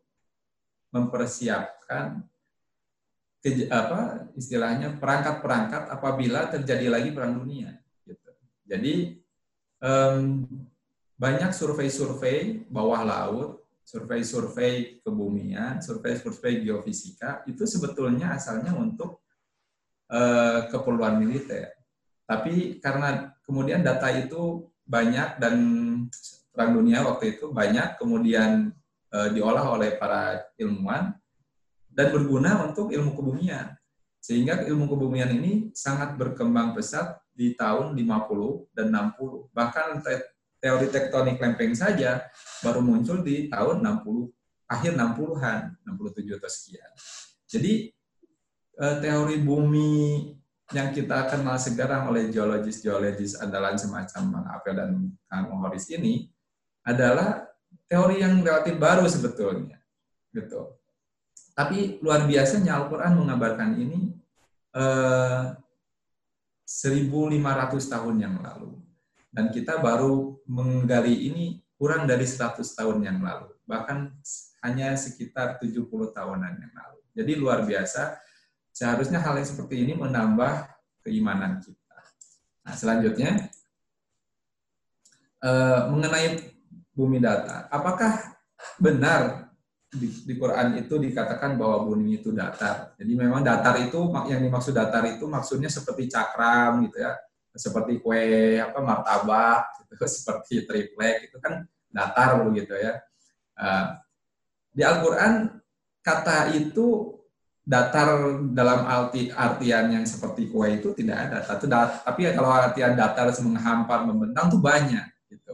mempersiapkan 0.93 2.23
apa 3.69 4.31
istilahnya 4.33 4.97
perangkat-perangkat 4.97 5.89
apabila 5.91 6.47
terjadi 6.51 6.87
lagi 6.91 7.09
perang 7.11 7.37
dunia. 7.37 7.75
Gitu. 8.05 8.29
Jadi 8.67 8.93
um, 9.81 10.45
banyak 11.17 11.51
survei-survei 11.51 12.67
bawah 12.69 13.01
laut, 13.01 13.49
survei-survei 13.81 15.01
kebumian, 15.01 15.81
survei-survei 15.81 16.61
geofisika 16.61 17.41
itu 17.49 17.63
sebetulnya 17.65 18.35
asalnya 18.37 18.75
untuk 18.75 19.25
uh, 20.11 20.67
keperluan 20.69 21.17
militer. 21.17 21.73
Tapi 22.27 22.83
karena 22.83 23.31
kemudian 23.47 23.81
data 23.81 24.11
itu 24.11 24.67
banyak 24.83 25.39
dan 25.39 25.55
perang 26.51 26.75
dunia 26.75 27.03
waktu 27.07 27.39
itu 27.39 27.51
banyak, 27.51 27.95
kemudian 27.95 28.75
uh, 29.15 29.29
diolah 29.31 29.65
oleh 29.71 29.95
para 29.95 30.43
ilmuwan 30.59 31.15
dan 31.97 32.13
berguna 32.13 32.69
untuk 32.69 32.93
ilmu 32.93 33.17
kebumian. 33.17 33.73
Sehingga 34.21 34.61
ilmu 34.69 34.85
kebumian 34.85 35.33
ini 35.33 35.73
sangat 35.73 36.13
berkembang 36.13 36.77
pesat 36.77 37.17
di 37.33 37.57
tahun 37.57 37.97
50 37.97 38.69
dan 38.77 38.93
60. 38.93 39.49
Bahkan 39.49 40.05
teori 40.61 40.87
tektonik 40.93 41.41
lempeng 41.41 41.73
saja 41.73 42.29
baru 42.61 42.85
muncul 42.85 43.25
di 43.25 43.49
tahun 43.49 43.81
60 43.81 44.29
akhir 44.67 44.93
60-an, 44.99 45.59
67 45.87 46.37
atau 46.37 46.49
sekian. 46.51 46.91
Jadi 47.47 47.73
eh, 48.77 48.95
teori 48.99 49.37
bumi 49.39 50.27
yang 50.75 50.91
kita 50.91 51.31
kenal 51.31 51.55
sekarang 51.55 52.11
oleh 52.11 52.27
geologis-geologis 52.27 53.39
andalan 53.39 53.79
semacam 53.79 54.21
Bang 54.35 54.47
Apel 54.51 54.73
dan 54.75 54.91
Kang 55.31 55.47
ini 55.95 56.27
adalah 56.83 57.47
teori 57.87 58.19
yang 58.19 58.43
relatif 58.43 58.75
baru 58.75 59.07
sebetulnya. 59.07 59.79
Gitu. 60.35 60.76
Tapi 61.57 61.97
luar 62.05 62.29
biasanya 62.29 62.77
Al-Quran 62.77 63.17
mengabarkan 63.17 63.81
ini 63.81 64.13
eh, 64.77 65.43
1500 66.61 67.81
tahun 67.81 68.15
yang 68.21 68.37
lalu. 68.37 68.77
Dan 69.33 69.49
kita 69.49 69.81
baru 69.81 70.37
menggali 70.45 71.33
ini 71.33 71.65
kurang 71.81 72.05
dari 72.05 72.29
100 72.29 72.61
tahun 72.61 73.01
yang 73.01 73.17
lalu. 73.25 73.57
Bahkan 73.65 73.97
hanya 74.69 74.93
sekitar 74.93 75.57
70 75.57 75.89
tahunan 76.13 76.53
yang 76.61 76.73
lalu. 76.77 77.01
Jadi 77.17 77.31
luar 77.33 77.65
biasa. 77.65 78.21
Seharusnya 78.69 79.17
hal 79.17 79.41
yang 79.41 79.49
seperti 79.49 79.81
ini 79.81 79.97
menambah 79.97 80.69
keimanan 81.01 81.57
kita. 81.57 81.97
Nah, 82.61 82.73
selanjutnya, 82.77 83.49
eh, 85.41 85.81
mengenai 85.89 86.53
bumi 86.93 87.17
datar. 87.17 87.65
Apakah 87.73 88.37
benar 88.77 89.46
di, 89.97 90.07
di 90.23 90.33
Quran 90.37 90.77
itu 90.77 90.95
dikatakan 91.01 91.57
bahwa 91.57 91.89
bumi 91.89 92.21
itu 92.21 92.29
datar? 92.31 92.93
Jadi 92.95 93.11
memang 93.17 93.41
datar 93.41 93.75
itu 93.81 93.97
yang 94.29 94.41
dimaksud 94.45 94.71
datar 94.71 95.03
itu 95.09 95.25
maksudnya 95.25 95.67
seperti 95.67 96.07
cakram 96.07 96.85
gitu 96.85 97.01
ya, 97.01 97.17
seperti 97.57 97.99
kue 97.99 98.55
apa 98.61 98.79
martabak 98.79 99.61
gitu, 99.83 100.05
seperti 100.21 100.63
triplek 100.69 101.33
itu 101.33 101.37
kan 101.41 101.65
datar 101.89 102.39
begitu 102.45 102.77
ya. 102.77 103.01
Uh, 103.57 103.97
di 104.71 104.85
Al-Quran 104.85 105.57
kata 106.05 106.53
itu 106.53 107.17
datar 107.67 108.39
dalam 108.55 108.87
arti 108.87 109.27
artian 109.27 109.91
yang 109.91 110.05
seperti 110.07 110.47
kue 110.47 110.79
itu 110.79 110.95
tidak 110.95 111.27
ada. 111.27 111.37
Tapi, 111.43 111.67
tapi 111.67 112.21
kalau 112.31 112.47
artian 112.53 112.95
datar 112.95 113.27
menghampar 113.43 114.07
membentang 114.07 114.47
itu 114.47 114.61
banyak 114.61 115.05
gitu. 115.27 115.51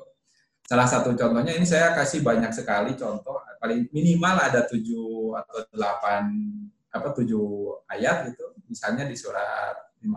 Salah 0.69 0.85
satu 0.85 1.17
contohnya 1.17 1.57
ini 1.57 1.65
saya 1.65 1.97
kasih 1.97 2.21
banyak 2.21 2.53
sekali 2.53 2.93
contoh 2.93 3.41
paling 3.63 3.88
minimal 3.96 4.36
ada 4.43 4.67
tujuh 4.67 5.39
atau 5.39 5.63
delapan 5.72 6.27
apa 6.91 7.15
tujuh 7.15 7.79
ayat 7.88 8.27
gitu. 8.27 8.51
Misalnya 8.67 9.08
di 9.08 9.15
surat 9.15 9.96
50 10.03 10.12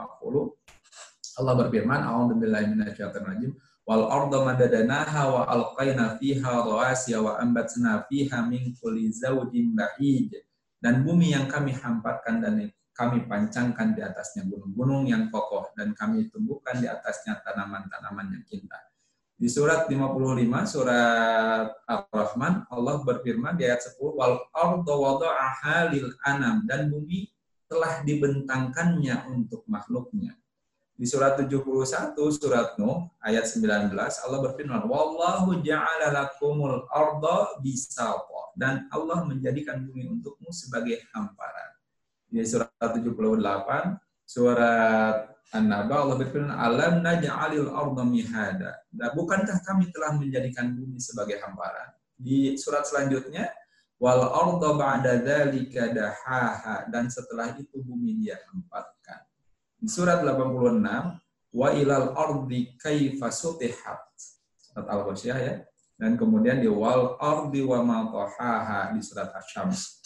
Allah 1.38 1.54
berfirman, 1.54 2.00
"A'udzubillahi 2.02 2.74
minasyaitonir 2.74 3.54
wal 3.86 4.10
arda 4.10 4.42
madadanaha 4.42 5.22
wa 5.30 5.42
alqaina 5.46 6.18
fiha 6.18 6.52
rawasiya 6.66 7.22
wa 7.22 7.38
ambatna 7.38 8.02
fiha 8.10 8.42
min 8.50 8.74
kulli 8.82 9.14
zawjin 9.14 9.78
bahij 9.78 10.34
dan 10.82 11.06
bumi 11.06 11.38
yang 11.38 11.46
kami 11.46 11.70
hamparkan 11.70 12.42
dan 12.42 12.66
kami 12.96 13.28
pancangkan 13.30 13.94
di 13.94 14.00
atasnya 14.02 14.48
gunung-gunung 14.48 15.06
yang 15.06 15.28
kokoh 15.30 15.70
dan 15.78 15.94
kami 15.94 16.26
tumbuhkan 16.32 16.80
di 16.82 16.88
atasnya 16.88 17.38
tanaman-tanaman 17.44 18.40
yang 18.40 18.44
indah. 18.50 18.85
Di 19.36 19.52
surat 19.52 19.84
55 19.84 20.40
surat 20.64 21.68
Ar-Rahman 21.84 22.64
Allah 22.72 22.96
berfirman 23.04 23.60
di 23.60 23.68
ayat 23.68 23.84
10 23.84 24.00
wal 24.00 24.48
arda 24.56 24.94
wada'aha 24.96 25.92
lil 25.92 26.08
anam 26.24 26.64
dan 26.64 26.88
bumi 26.88 27.28
telah 27.68 28.00
dibentangkannya 28.00 29.28
untuk 29.28 29.68
makhluknya 29.68 30.32
di 30.96 31.04
surat 31.04 31.36
71 31.36 32.16
surat 32.16 32.80
Nuh 32.80 33.12
ayat 33.20 33.44
19 33.44 33.92
Allah 33.92 34.40
berfirman 34.40 34.88
wallahu 34.88 35.60
ja'ala 35.60 36.08
lakumul 36.08 36.88
arda 36.88 37.60
bisata 37.60 38.56
dan 38.56 38.88
Allah 38.88 39.28
menjadikan 39.28 39.84
bumi 39.84 40.08
untukmu 40.08 40.48
sebagai 40.48 41.04
hamparan. 41.12 41.76
Di 42.32 42.40
surat 42.48 42.72
78 42.80 43.12
surat 44.24 45.35
An-Naba 45.54 46.02
Allah 46.02 46.16
berfirman 46.18 46.50
alam 46.50 47.06
naj'alil 47.06 47.70
arda 47.70 48.02
mihada. 48.02 48.82
Dan 48.90 49.14
bukankah 49.14 49.62
kami 49.62 49.94
telah 49.94 50.16
menjadikan 50.18 50.74
bumi 50.74 50.98
sebagai 50.98 51.38
hamparan? 51.38 51.94
Di 52.18 52.58
surat 52.58 52.82
selanjutnya 52.88 53.52
wal 54.02 54.26
arda 54.26 54.74
ba'da 54.74 55.22
dzalika 55.22 55.94
dahaha 55.94 56.90
dan 56.90 57.06
setelah 57.06 57.54
itu 57.54 57.78
bumi 57.84 58.18
dia 58.18 58.40
hampatkan 58.50 59.26
di 59.76 59.88
surat 59.92 60.24
86, 60.24 60.82
wa 61.52 61.68
ilal 61.76 62.16
ardi 62.16 62.74
kaifa 62.80 63.28
sutihat. 63.28 64.02
Surat 64.56 64.88
Al-Ghasyiyah 64.88 65.38
ya. 65.38 65.54
Dan 65.96 66.18
kemudian 66.18 66.60
di 66.60 66.68
wal 66.68 67.16
ardi 67.20 67.62
wa 67.62 67.80
ma 67.84 67.98
di 68.90 69.00
surat 69.04 69.30
Asy-Syams. 69.30 70.02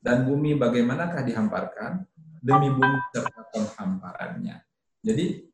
Dan 0.00 0.24
bumi 0.24 0.56
bagaimanakah 0.56 1.20
dihamparkan? 1.24 2.04
Demi 2.38 2.68
bumi 2.72 2.98
serta 3.14 3.42
penghamparannya. 3.50 4.62
Jadi 5.02 5.46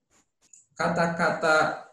kata-kata 0.77 1.89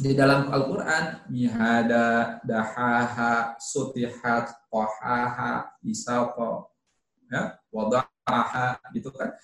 di 0.00 0.16
dalam 0.16 0.48
Al-Quran 0.48 1.28
mihada, 1.28 2.40
dahaha, 2.46 3.58
sutihat, 3.60 4.48
qohaha, 4.72 5.76
isaqa, 5.84 6.66
ya, 7.28 7.58
wadaha, 7.68 8.80
gitu 8.94 9.12
kan 9.12 9.34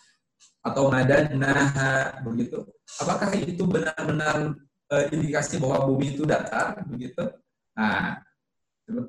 atau 0.66 0.90
naha 0.90 2.18
begitu. 2.26 2.66
Apakah 2.98 3.30
itu 3.38 3.62
benar-benar 3.62 4.58
uh, 4.90 5.04
indikasi 5.14 5.62
bahwa 5.62 5.86
bumi 5.86 6.18
itu 6.18 6.26
datar 6.26 6.82
begitu? 6.90 7.22
Nah, 7.78 8.25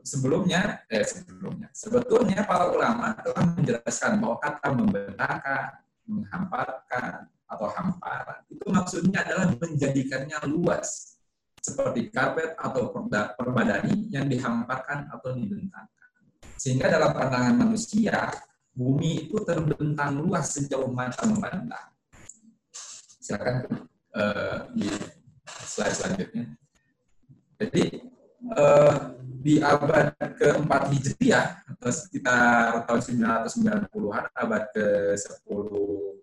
sebelumnya 0.01 0.81
eh 0.89 1.05
sebelumnya 1.05 1.69
sebetulnya 1.69 2.41
para 2.49 2.73
ulama 2.73 3.13
telah 3.21 3.45
menjelaskan 3.53 4.17
bahwa 4.17 4.37
kata 4.41 4.67
membentangkan, 4.73 5.67
menghamparkan 6.09 7.29
atau 7.47 7.67
hamparan 7.71 8.39
itu 8.49 8.65
maksudnya 8.67 9.21
adalah 9.21 9.53
menjadikannya 9.53 10.37
luas 10.49 11.17
seperti 11.67 12.07
karpet 12.15 12.55
atau 12.55 12.95
permadani 13.35 14.07
yang 14.07 14.31
dihamparkan 14.31 15.11
atau 15.11 15.35
dibentangkan. 15.35 16.09
Sehingga 16.55 16.87
dalam 16.87 17.11
pandangan 17.11 17.55
manusia, 17.59 18.31
bumi 18.71 19.27
itu 19.27 19.35
terbentang 19.43 20.15
luas 20.15 20.55
sejauh 20.55 20.87
mata 20.87 21.27
memandang. 21.27 21.91
Silakan 23.19 23.83
uh, 24.15 24.71
di 24.71 24.87
slide 25.43 25.91
selanjutnya. 25.91 26.45
Jadi 27.59 27.83
uh, 28.55 28.95
di 29.47 29.63
abad 29.63 30.11
keempat 30.35 30.91
Hijriah 30.91 31.63
atau 31.71 31.87
sekitar 31.87 32.83
tahun 32.83 32.99
990-an, 33.47 34.27
abad 34.35 34.63
ke-10 34.75 35.67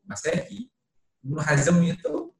Masehi, 0.04 0.68
Ibnu 1.24 1.40
Hazm 1.40 1.80
itu 1.88 2.36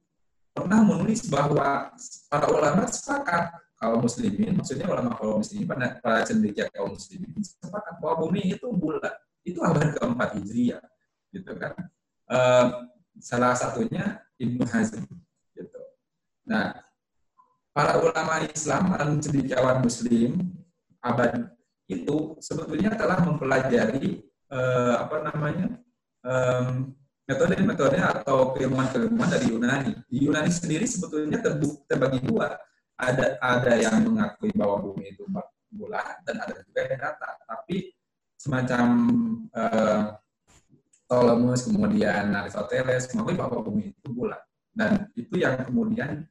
pernah 0.53 0.85
menulis 0.85 1.25
bahwa 1.33 1.89
para 2.29 2.47
ulama 2.53 2.85
sepakat 2.85 3.57
kaum 3.81 4.05
muslimin, 4.05 4.61
maksudnya 4.61 4.85
ulama 4.85 5.17
kaum 5.17 5.41
muslimin, 5.41 5.73
para 6.05 6.21
cendekia 6.29 6.69
kaum 6.69 6.93
muslimin 6.93 7.33
sepakat 7.41 7.97
bahwa 8.05 8.29
bumi 8.29 8.53
itu 8.53 8.69
bulat. 8.69 9.17
Itu 9.41 9.65
abad 9.65 9.97
keempat 9.97 10.37
Hijriah 10.37 10.85
gitu 11.33 11.53
kan? 11.57 11.73
Uh, 12.29 12.93
salah 13.25 13.57
satunya 13.57 14.21
Ibnu 14.37 14.69
Hazm 14.69 15.09
gitu. 15.57 15.81
Nah 16.45 16.77
para 17.73 17.97
ulama 18.05 18.45
Islam 18.45 18.93
dan 18.93 19.17
cendekiawan 19.25 19.81
Muslim 19.81 20.64
abad 21.05 21.53
itu 21.85 22.41
sebetulnya 22.41 22.97
telah 22.97 23.21
mempelajari 23.21 24.25
uh, 24.49 25.05
apa 25.05 25.17
namanya 25.29 25.77
metode-metode 27.29 28.01
atau 28.01 28.57
keilmuan-keilmuan 28.57 29.29
dari 29.29 29.53
Yunani. 29.53 29.93
Di 30.09 30.25
Yunani 30.25 30.49
sendiri 30.49 30.89
sebetulnya 30.89 31.37
terbagi 31.85 32.25
dua. 32.25 32.57
Ada 32.97 33.37
ada 33.45 33.73
yang 33.77 34.09
mengakui 34.09 34.49
bahwa 34.57 34.81
bumi 34.81 35.13
itu 35.13 35.29
bulat 35.69 36.25
dan 36.25 36.41
ada 36.41 36.65
juga 36.65 36.81
yang 36.89 36.97
rata. 36.97 37.29
Tapi 37.45 37.93
semacam 38.41 38.87
uh, 39.53 40.17
Ptolemus, 41.05 41.69
kemudian 41.69 42.33
Aristoteles, 42.33 43.13
mengakui 43.13 43.37
bahwa 43.37 43.61
bumi 43.61 43.93
itu 43.93 44.09
bulat. 44.09 44.41
Dan 44.73 45.13
itu 45.13 45.37
yang 45.37 45.61
kemudian 45.61 46.25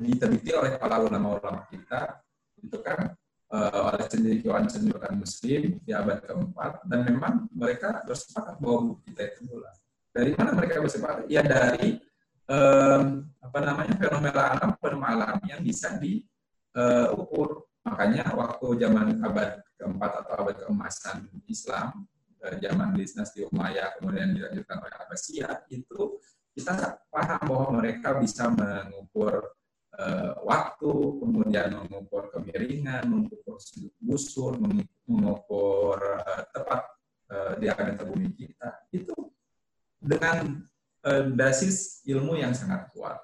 diteliti 0.00 0.50
oleh 0.52 0.76
para 0.76 1.00
ulama-ulama 1.00 1.64
kita, 1.70 2.20
itu 2.60 2.74
kan 2.84 3.14
uh, 3.54 3.94
oleh 3.94 4.04
cendekiawan-cendekiawan 4.10 5.14
muslim 5.22 5.78
di 5.86 5.92
abad 5.94 6.18
keempat, 6.26 6.82
dan 6.90 7.00
memang 7.06 7.46
mereka 7.54 8.02
bersepakat 8.02 8.58
bahwa 8.58 8.78
bumi 8.98 9.02
kita 9.14 9.22
itu 9.30 9.40
bulat. 9.46 9.76
Dari 10.10 10.30
mana 10.34 10.50
mereka 10.58 10.82
bersepakat? 10.82 11.30
Ya 11.30 11.42
dari 11.46 12.02
um, 12.50 13.30
apa 13.38 13.58
namanya 13.62 13.94
fenomena 13.94 14.42
alam, 14.58 14.70
fenomena 14.82 15.38
yang 15.46 15.62
bisa 15.62 15.94
diukur. 16.02 17.62
Uh, 17.62 17.72
Makanya 17.84 18.32
waktu 18.32 18.80
zaman 18.80 19.20
abad 19.20 19.60
keempat 19.76 20.24
atau 20.24 20.32
abad 20.40 20.56
keemasan 20.56 21.28
Islam, 21.44 22.08
eh, 22.40 22.56
zaman 22.56 22.96
dinasti 22.96 23.44
Umayyah 23.44 24.00
kemudian 24.00 24.32
dilanjutkan 24.32 24.80
oleh 24.80 24.96
Abbasiyah, 25.04 25.68
itu 25.68 26.16
kita 26.56 26.96
paham 27.12 27.44
bahwa 27.44 27.84
mereka 27.84 28.16
bisa 28.16 28.48
mengukur 28.48 29.52
uh, 29.98 30.32
waktu, 30.42 30.90
kemudian 31.22 31.68
mengukur 31.74 32.30
kemiringan, 32.34 33.06
mengukur 33.06 33.58
busur, 34.02 34.58
mengukur 35.06 35.98
uh, 35.98 36.42
tepat 36.50 36.82
uh, 37.30 37.52
diameter 37.58 38.04
bumi 38.06 38.30
kita. 38.34 38.84
Itu 38.90 39.14
dengan 40.02 40.62
uh, 41.06 41.24
basis 41.32 42.02
ilmu 42.04 42.38
yang 42.38 42.52
sangat 42.52 42.90
kuat. 42.92 43.18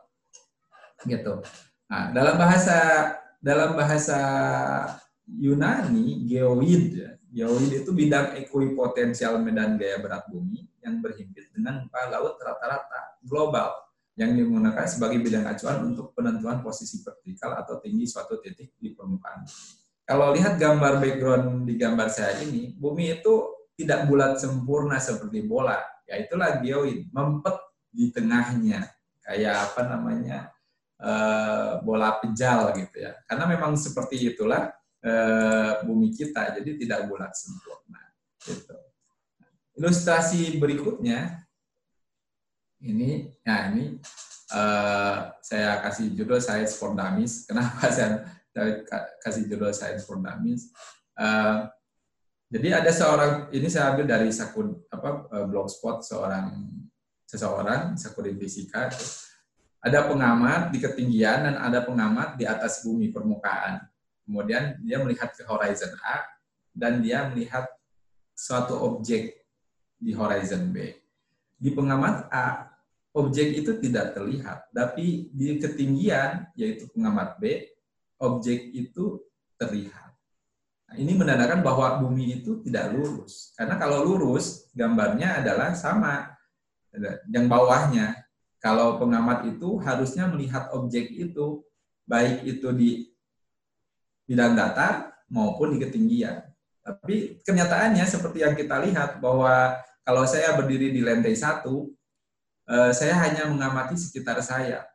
Gitu. 1.05 1.43
Nah, 1.91 2.13
dalam 2.15 2.37
bahasa 2.37 2.79
dalam 3.41 3.73
bahasa 3.73 4.21
Yunani, 5.25 6.29
geoid. 6.29 7.19
Geoid 7.31 7.71
itu 7.71 7.91
bidang 7.95 8.35
ekuipotensial 8.43 9.39
medan 9.39 9.79
gaya 9.79 10.03
berat 10.03 10.27
bumi 10.29 10.67
yang 10.83 10.99
berhimpit 10.99 11.49
dengan 11.55 11.87
muka 11.87 12.11
laut 12.11 12.37
rata-rata 12.43 13.21
global 13.23 13.90
yang 14.19 14.35
digunakan 14.35 14.85
sebagai 14.87 15.23
bidang 15.23 15.47
acuan 15.47 15.95
untuk 15.95 16.13
penentuan 16.13 16.61
posisi 16.61 17.01
vertikal 17.01 17.57
atau 17.57 17.79
tinggi 17.79 18.05
suatu 18.05 18.43
titik 18.43 18.75
di 18.77 18.93
permukaan 18.93 19.47
Kalau 20.05 20.35
lihat 20.35 20.59
gambar 20.59 20.99
background 20.99 21.71
di 21.71 21.79
gambar 21.79 22.11
saya 22.11 22.43
ini, 22.43 22.75
bumi 22.75 23.23
itu 23.23 23.55
tidak 23.79 24.11
bulat 24.11 24.43
sempurna 24.43 24.99
seperti 24.99 25.47
bola. 25.47 25.79
Ya 26.03 26.19
itulah 26.19 26.59
geoid, 26.59 27.15
mempet 27.15 27.55
di 27.95 28.11
tengahnya. 28.11 28.91
Kayak 29.23 29.71
apa 29.71 29.87
namanya? 29.87 30.51
Eh, 31.01 31.73
bola 31.81 32.21
pejal 32.21 32.77
gitu 32.77 33.01
ya. 33.01 33.17
Karena 33.25 33.49
memang 33.49 33.73
seperti 33.73 34.21
itulah 34.21 34.69
uh, 35.01 35.81
bumi 35.89 36.13
kita, 36.13 36.53
jadi 36.61 36.77
tidak 36.77 37.09
bulat 37.09 37.33
sempurna. 37.33 38.05
Gitu. 38.37 38.77
Ilustrasi 39.81 40.61
berikutnya 40.61 41.41
ini, 42.81 43.29
nah 43.45 43.71
ini 43.73 44.01
uh, 44.53 45.31
saya 45.41 45.81
kasih 45.85 46.13
judul 46.17 46.41
Science 46.41 46.77
for 46.77 46.97
Dummies. 46.97 47.43
Kenapa 47.49 47.89
saya, 47.93 48.25
kasih 49.21 49.47
judul 49.49 49.73
Science 49.73 50.05
for 50.09 50.19
Dummies? 50.21 50.73
Uh, 51.17 51.69
jadi 52.51 52.83
ada 52.83 52.91
seorang 52.91 53.47
ini 53.55 53.71
saya 53.71 53.95
ambil 53.95 54.11
dari 54.11 54.29
sakun 54.35 54.75
apa 54.91 55.31
blogspot 55.47 56.03
seorang 56.03 56.67
seseorang 57.31 57.95
sakudin 57.95 58.35
fisika 58.35 58.91
ada 59.81 60.11
pengamat 60.11 60.75
di 60.75 60.83
ketinggian 60.83 61.47
dan 61.47 61.57
ada 61.63 61.87
pengamat 61.87 62.35
di 62.35 62.45
atas 62.45 62.83
bumi 62.83 63.15
permukaan 63.15 63.87
kemudian 64.27 64.83
dia 64.83 64.99
melihat 64.99 65.31
ke 65.31 65.47
horizon 65.47 65.95
A 66.03 66.27
dan 66.75 66.99
dia 66.99 67.31
melihat 67.31 67.71
suatu 68.35 68.83
objek 68.83 69.47
di 69.95 70.11
horizon 70.11 70.75
B 70.75 70.91
di 71.55 71.71
pengamat 71.71 72.27
A 72.35 72.70
objek 73.11 73.59
itu 73.59 73.77
tidak 73.83 74.15
terlihat 74.15 74.71
tapi 74.71 75.31
di 75.35 75.59
ketinggian 75.59 76.47
yaitu 76.55 76.87
pengamat 76.95 77.39
B 77.43 77.67
objek 78.21 78.71
itu 78.71 79.19
terlihat 79.59 80.11
Nah, 80.91 80.99
ini 80.99 81.15
menandakan 81.15 81.63
bahwa 81.63 82.03
bumi 82.03 82.43
itu 82.43 82.59
tidak 82.67 82.91
lurus. 82.91 83.55
Karena 83.55 83.79
kalau 83.79 84.03
lurus, 84.03 84.67
gambarnya 84.75 85.39
adalah 85.39 85.71
sama. 85.71 86.35
Yang 87.31 87.47
bawahnya, 87.47 88.19
kalau 88.59 88.99
pengamat 88.99 89.47
itu 89.55 89.79
harusnya 89.79 90.27
melihat 90.27 90.67
objek 90.75 91.15
itu, 91.15 91.63
baik 92.11 92.43
itu 92.43 92.75
di 92.75 92.91
bidang 94.27 94.59
datar 94.59 95.15
maupun 95.31 95.79
di 95.79 95.79
ketinggian. 95.79 96.43
Tapi 96.83 97.39
kenyataannya 97.47 98.03
seperti 98.03 98.43
yang 98.43 98.59
kita 98.59 98.83
lihat 98.83 99.23
bahwa 99.23 99.79
kalau 100.03 100.27
saya 100.27 100.59
berdiri 100.59 100.91
di 100.91 101.07
lantai 101.07 101.39
satu, 101.39 101.87
eh, 102.71 102.93
saya 102.95 103.15
hanya 103.27 103.51
mengamati 103.51 103.99
sekitar 103.99 104.39
saya. 104.41 104.87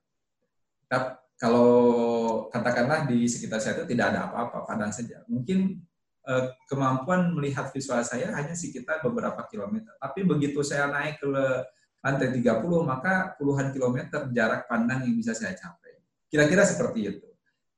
Kalau 1.35 2.47
katakanlah 2.47 3.03
di 3.11 3.27
sekitar 3.27 3.59
saya 3.59 3.83
itu 3.83 3.91
tidak 3.91 4.15
ada 4.15 4.31
apa-apa, 4.31 4.63
padang 4.63 4.95
saja. 4.95 5.19
Mungkin 5.27 5.83
eh, 6.25 6.43
kemampuan 6.71 7.35
melihat 7.35 7.75
visual 7.75 7.99
saya 8.07 8.31
hanya 8.31 8.55
sekitar 8.55 9.03
beberapa 9.03 9.43
kilometer. 9.51 9.91
Tapi 9.99 10.23
begitu 10.23 10.63
saya 10.63 10.87
naik 10.87 11.19
ke 11.19 11.27
lantai 12.05 12.29
30, 12.31 12.63
maka 12.85 13.33
puluhan 13.35 13.73
kilometer 13.75 14.29
jarak 14.31 14.69
pandang 14.69 15.03
yang 15.03 15.15
bisa 15.17 15.35
saya 15.35 15.57
capai. 15.57 15.99
Kira-kira 16.29 16.63
seperti 16.63 16.99
itu. 17.11 17.27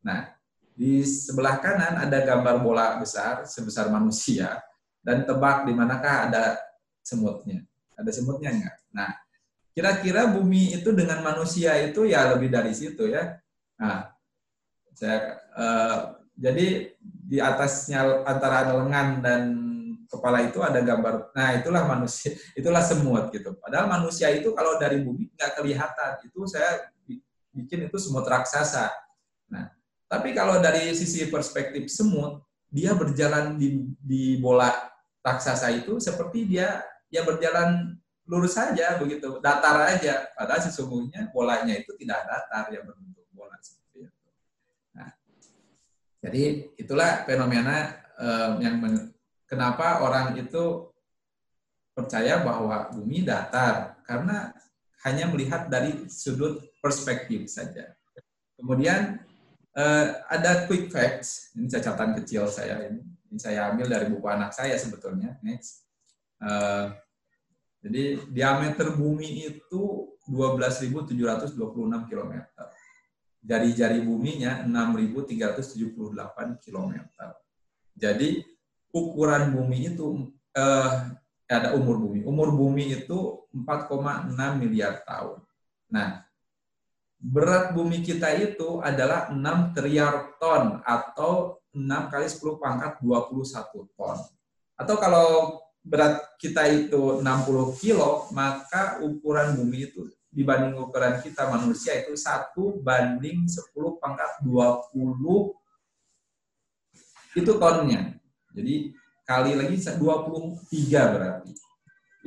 Nah, 0.04 0.30
di 0.78 1.02
sebelah 1.02 1.58
kanan 1.58 2.06
ada 2.06 2.22
gambar 2.22 2.62
bola 2.62 3.02
besar 3.02 3.50
sebesar 3.50 3.90
manusia 3.90 4.62
dan 5.02 5.26
tebak 5.26 5.66
di 5.66 5.74
manakah 5.74 6.30
ada 6.30 6.60
semutnya. 7.02 7.66
Ada 7.98 8.12
semutnya 8.14 8.54
enggak? 8.54 8.76
Nah, 8.94 9.10
kira-kira 9.78 10.26
bumi 10.26 10.74
itu 10.74 10.90
dengan 10.90 11.22
manusia 11.22 11.78
itu 11.86 12.10
ya 12.10 12.34
lebih 12.34 12.50
dari 12.50 12.74
situ 12.74 13.14
ya. 13.14 13.38
Nah, 13.78 14.10
saya 14.98 15.38
uh, 15.54 16.18
jadi 16.34 16.98
di 17.06 17.38
atasnya 17.38 18.26
antara 18.26 18.74
lengan 18.74 19.22
dan 19.22 19.42
kepala 20.10 20.50
itu 20.50 20.66
ada 20.66 20.82
gambar. 20.82 21.30
Nah, 21.30 21.62
itulah 21.62 21.86
manusia, 21.86 22.34
itulah 22.60 22.82
semut 22.82 23.30
gitu. 23.30 23.54
Padahal 23.62 23.86
manusia 23.86 24.34
itu 24.34 24.50
kalau 24.58 24.82
dari 24.82 24.98
bumi 25.06 25.30
nggak 25.38 25.54
kelihatan. 25.54 26.26
Itu 26.26 26.50
saya 26.50 26.90
bikin 27.54 27.86
itu 27.86 28.02
semut 28.02 28.26
raksasa. 28.26 28.90
Nah, 29.54 29.70
tapi 30.10 30.34
kalau 30.34 30.58
dari 30.58 30.90
sisi 30.98 31.30
perspektif 31.30 31.86
semut, 31.94 32.42
dia 32.74 32.98
berjalan 32.98 33.62
di, 33.62 33.94
di 34.02 34.42
bola 34.42 34.74
raksasa 35.22 35.70
itu 35.70 36.02
seperti 36.02 36.50
dia 36.50 36.82
ya 37.14 37.22
berjalan 37.22 37.94
lurus 38.28 38.60
saja 38.60 39.00
begitu, 39.00 39.40
datar 39.40 39.88
aja. 39.88 40.28
Padahal 40.36 40.62
sesungguhnya 40.68 41.32
bolanya 41.32 41.74
itu 41.76 41.96
tidak 41.96 42.28
datar 42.28 42.68
yang 42.70 42.84
berbentuk 42.84 43.18
Jadi 46.28 46.76
itulah 46.76 47.24
fenomena 47.24 48.04
um, 48.20 48.60
yang 48.60 48.84
men, 48.84 49.16
kenapa 49.48 50.04
orang 50.04 50.36
itu 50.36 50.92
percaya 51.96 52.44
bahwa 52.44 52.92
bumi 52.92 53.24
datar 53.24 54.02
karena 54.04 54.52
hanya 55.08 55.32
melihat 55.32 55.72
dari 55.72 56.10
sudut 56.12 56.68
perspektif 56.84 57.48
saja. 57.48 57.96
Kemudian 58.60 59.24
uh, 59.78 60.06
ada 60.28 60.68
quick 60.68 60.92
facts, 60.92 61.56
ini 61.56 61.72
catatan 61.72 62.20
kecil 62.20 62.52
saya 62.52 62.92
ini, 62.92 63.08
ini 63.32 63.40
saya 63.40 63.72
ambil 63.72 63.88
dari 63.88 64.12
buku 64.12 64.28
anak 64.28 64.52
saya 64.52 64.76
sebetulnya. 64.76 65.40
Next. 65.40 65.88
Uh, 66.44 66.92
jadi 67.88 68.04
diameter 68.28 68.92
bumi 68.92 69.48
itu 69.48 70.12
12.726 70.28 71.56
km 72.12 72.34
jari-jari 73.48 74.04
buminya 74.04 74.68
6.378 74.68 76.60
km. 76.60 76.94
Jadi 77.96 78.44
ukuran 78.92 79.56
bumi 79.56 79.96
itu 79.96 80.28
eh, 80.52 80.92
ada 81.48 81.72
umur 81.80 81.96
bumi. 82.04 82.28
Umur 82.28 82.52
bumi 82.52 82.92
itu 82.92 83.48
4,6 83.56 84.36
miliar 84.60 85.00
tahun. 85.08 85.40
Nah, 85.88 86.28
berat 87.18 87.72
bumi 87.72 88.04
kita 88.04 88.36
itu 88.36 88.84
adalah 88.84 89.32
6 89.32 89.74
triliar 89.74 90.36
ton 90.38 90.84
atau 90.84 91.64
6 91.72 92.12
kali 92.12 92.28
10 92.28 92.60
pangkat 92.60 93.00
21 93.00 93.96
ton. 93.96 94.18
Atau 94.78 94.96
kalau 95.00 95.58
berat 95.88 96.36
kita 96.36 96.68
itu 96.68 97.24
60 97.24 97.80
kilo, 97.80 98.28
maka 98.36 99.00
ukuran 99.00 99.56
bumi 99.56 99.88
itu 99.88 100.04
dibanding 100.28 100.76
ukuran 100.78 101.24
kita 101.24 101.50
manusia 101.50 101.98
itu 102.04 102.14
satu 102.14 102.78
banding 102.84 103.48
10 103.48 103.74
pangkat 103.98 104.44
20 104.44 104.94
itu 107.40 107.52
tonnya. 107.58 108.14
Jadi 108.52 108.92
kali 109.24 109.52
lagi 109.56 109.78
23 109.80 111.14
berarti. 111.14 111.52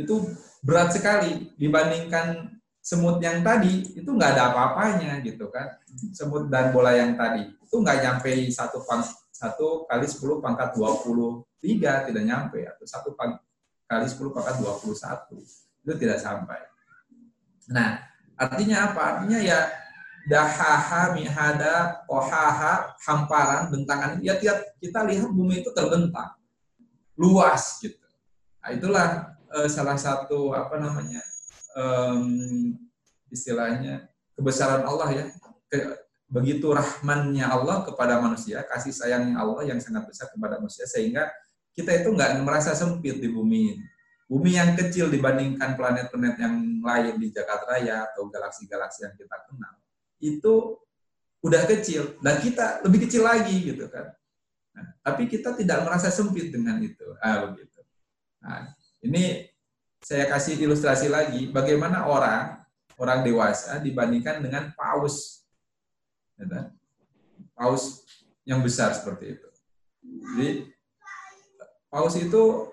Itu 0.01 0.33
berat 0.65 0.97
sekali 0.97 1.53
dibandingkan 1.61 2.57
semut 2.81 3.21
yang 3.21 3.45
tadi 3.45 3.85
itu 3.93 4.09
nggak 4.09 4.31
ada 4.35 4.43
apa-apanya 4.51 5.21
gitu 5.21 5.53
kan. 5.53 5.77
Semut 6.17 6.49
dan 6.49 6.73
bola 6.73 6.97
yang 6.97 7.15
tadi 7.15 7.45
itu 7.47 7.77
nggak 7.77 7.99
nyampe 8.03 8.31
satu 8.51 8.83
pang, 8.89 9.05
satu 9.31 9.85
kali 9.87 10.07
10 10.09 10.43
pangkat 10.43 10.75
23 10.75 12.09
tidak 12.11 12.25
nyampe 12.25 12.59
atau 12.67 12.85
satu 12.89 13.13
pang, 13.15 13.39
kali 13.91 14.07
10 14.07 14.31
pangkat 14.31 14.57
21 14.63 15.35
itu 15.83 15.93
tidak 15.99 16.19
sampai. 16.23 16.63
Nah, 17.75 17.99
artinya 18.39 18.95
apa? 18.95 19.01
Artinya 19.03 19.43
ya 19.43 19.67
dahaha, 20.31 21.11
mihada, 21.19 22.07
ohaha, 22.07 22.95
hamparan, 23.03 23.75
bentangan. 23.75 24.23
Ya 24.23 24.39
tiap 24.39 24.63
kita 24.79 25.03
lihat 25.11 25.35
bumi 25.35 25.67
itu 25.67 25.75
terbentang, 25.75 26.39
luas 27.19 27.83
gitu. 27.83 27.99
Nah, 28.63 28.71
itulah 28.71 29.09
uh, 29.51 29.67
salah 29.67 29.99
satu 29.99 30.55
apa 30.55 30.79
namanya 30.79 31.25
um, 31.75 32.79
istilahnya 33.35 34.07
kebesaran 34.39 34.87
Allah 34.87 35.09
ya. 35.11 35.25
Ke, 35.67 35.99
begitu 36.31 36.71
rahmannya 36.71 37.43
Allah 37.43 37.83
kepada 37.83 38.23
manusia, 38.23 38.63
kasih 38.71 38.95
sayangnya 38.95 39.43
Allah 39.43 39.67
yang 39.67 39.83
sangat 39.83 40.07
besar 40.07 40.31
kepada 40.31 40.63
manusia 40.63 40.87
sehingga 40.87 41.27
kita 41.77 42.03
itu 42.03 42.09
nggak 42.13 42.43
merasa 42.43 42.75
sempit 42.75 43.19
di 43.19 43.29
bumi 43.31 43.77
ini. 43.77 43.87
Bumi 44.31 44.55
yang 44.55 44.79
kecil 44.79 45.11
dibandingkan 45.11 45.75
planet-planet 45.75 46.39
yang 46.39 46.55
lain 46.87 47.15
di 47.19 47.35
Jakarta 47.35 47.75
Raya 47.75 48.07
atau 48.11 48.31
galaksi-galaksi 48.31 49.03
yang 49.03 49.15
kita 49.19 49.37
kenal 49.51 49.75
itu 50.23 50.79
udah 51.43 51.67
kecil. 51.67 52.15
Dan 52.23 52.39
kita 52.39 52.87
lebih 52.87 53.11
kecil 53.11 53.27
lagi 53.27 53.75
gitu 53.75 53.91
kan. 53.91 54.15
Nah, 54.71 54.87
tapi 55.03 55.27
kita 55.27 55.59
tidak 55.59 55.83
merasa 55.83 56.15
sempit 56.15 56.55
dengan 56.55 56.79
itu. 56.79 57.07
Ah 57.19 57.51
begitu. 57.51 57.83
Nah 58.39 58.71
ini 59.03 59.51
saya 59.99 60.31
kasih 60.31 60.63
ilustrasi 60.63 61.11
lagi 61.11 61.51
bagaimana 61.51 62.07
orang 62.07 62.63
orang 63.03 63.27
dewasa 63.27 63.83
dibandingkan 63.83 64.39
dengan 64.47 64.71
paus. 64.79 65.43
Ya 66.39 66.47
kan? 66.47 66.67
paus 67.61 68.09
yang 68.49 68.65
besar 68.65 68.97
seperti 68.97 69.37
itu. 69.37 69.49
Jadi 70.01 70.49
paus 71.91 72.15
itu 72.17 72.71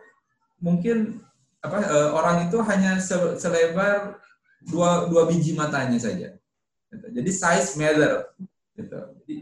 mungkin 0.61 1.19
apa 1.59 1.83
uh, 1.83 2.09
orang 2.13 2.47
itu 2.47 2.57
hanya 2.63 3.01
selebar 3.35 4.21
dua 4.63 5.09
dua 5.09 5.25
biji 5.25 5.57
matanya 5.57 5.97
saja. 5.97 6.37
Gitu. 6.93 7.05
Jadi 7.11 7.31
size 7.33 7.71
matter. 7.75 8.31
Gitu. 8.77 8.99
Jadi 9.19 9.35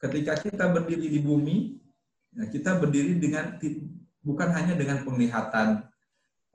ketika 0.00 0.32
kita 0.38 0.64
berdiri 0.68 1.08
di 1.08 1.20
bumi, 1.24 1.80
ya 2.36 2.46
kita 2.46 2.76
berdiri 2.76 3.16
dengan 3.16 3.56
bukan 4.20 4.48
hanya 4.52 4.76
dengan 4.76 5.02
penglihatan 5.02 5.88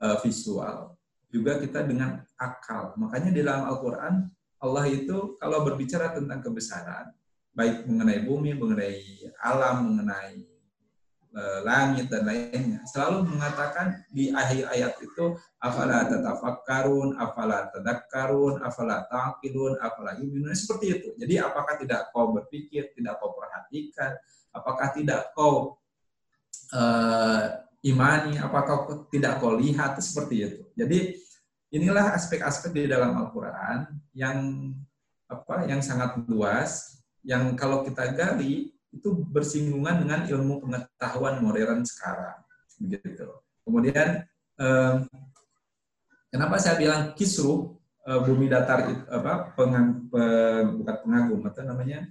uh, 0.00 0.16
visual, 0.22 0.94
juga 1.28 1.58
kita 1.58 1.82
dengan 1.82 2.22
akal. 2.38 2.94
Makanya 2.96 3.30
di 3.34 3.42
dalam 3.42 3.66
Al-Quran 3.66 4.30
Allah 4.56 4.88
itu 4.88 5.36
kalau 5.36 5.68
berbicara 5.68 6.16
tentang 6.16 6.40
kebesaran, 6.40 7.12
baik 7.52 7.84
mengenai 7.84 8.24
bumi, 8.24 8.56
mengenai 8.56 9.28
alam, 9.44 9.92
mengenai 9.92 10.55
langit 11.36 12.08
dan 12.08 12.24
lainnya. 12.24 12.80
Selalu 12.88 13.36
mengatakan 13.36 14.08
di 14.08 14.32
akhir 14.32 14.72
ayat 14.72 14.96
itu 15.04 15.36
afala 15.60 16.08
tatafakkarun 16.08 17.20
afala 17.20 17.68
tadakkarun 17.76 18.64
afala 18.64 19.04
taqilun 19.04 19.76
afala 19.76 20.16
yuminun. 20.16 20.56
Seperti 20.56 20.86
itu. 20.96 21.08
Jadi 21.20 21.36
apakah 21.36 21.76
tidak 21.76 22.08
kau 22.08 22.32
berpikir 22.32 22.96
tidak 22.96 23.20
kau 23.20 23.36
perhatikan? 23.36 24.16
Apakah 24.48 24.88
tidak 24.96 25.36
kau 25.36 25.76
uh, 26.72 27.44
imani? 27.84 28.40
Apakah 28.40 29.06
tidak 29.12 29.36
kau 29.36 29.52
lihat? 29.52 30.00
Seperti 30.00 30.36
itu. 30.40 30.62
Jadi 30.72 31.20
inilah 31.76 32.16
aspek-aspek 32.16 32.72
di 32.72 32.88
dalam 32.88 33.12
Al-Qur'an 33.12 33.92
yang 34.16 34.72
apa 35.26 35.66
yang 35.68 35.82
sangat 35.82 36.16
luas 36.30 37.02
yang 37.26 37.58
kalau 37.58 37.82
kita 37.82 38.14
gali 38.14 38.75
itu 38.96 39.08
bersinggungan 39.28 40.02
dengan 40.02 40.20
ilmu 40.24 40.64
pengetahuan 40.64 41.44
modern 41.44 41.84
sekarang 41.84 42.40
begitu. 42.80 43.28
Kemudian 43.62 44.24
eh, 44.56 44.94
kenapa 46.32 46.56
saya 46.56 46.80
bilang 46.80 47.12
kisru 47.12 47.76
eh, 48.08 48.20
bumi 48.24 48.48
datar 48.48 48.88
itu 48.88 49.04
apa 49.12 49.52
pengang, 49.52 50.08
pe, 50.08 50.22
bukan 50.80 50.96
pengagum 51.04 51.40
atau 51.44 51.62
namanya 51.64 52.08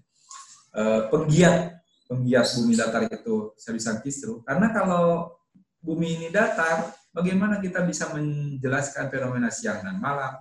eh, 0.78 1.02
penggiat 1.10 1.82
penggiat 2.06 2.45
bumi 2.62 2.74
datar 2.78 3.02
itu 3.10 3.58
saya 3.58 3.74
bisa 3.74 3.91
kisru. 4.02 4.45
Karena 4.45 4.69
kalau 4.69 5.34
bumi 5.82 6.21
ini 6.21 6.28
datar 6.30 6.93
bagaimana 7.10 7.58
kita 7.62 7.82
bisa 7.86 8.13
menjelaskan 8.13 9.10
fenomena 9.10 9.50
siang 9.50 9.82
dan 9.82 9.98
malam? 9.98 10.38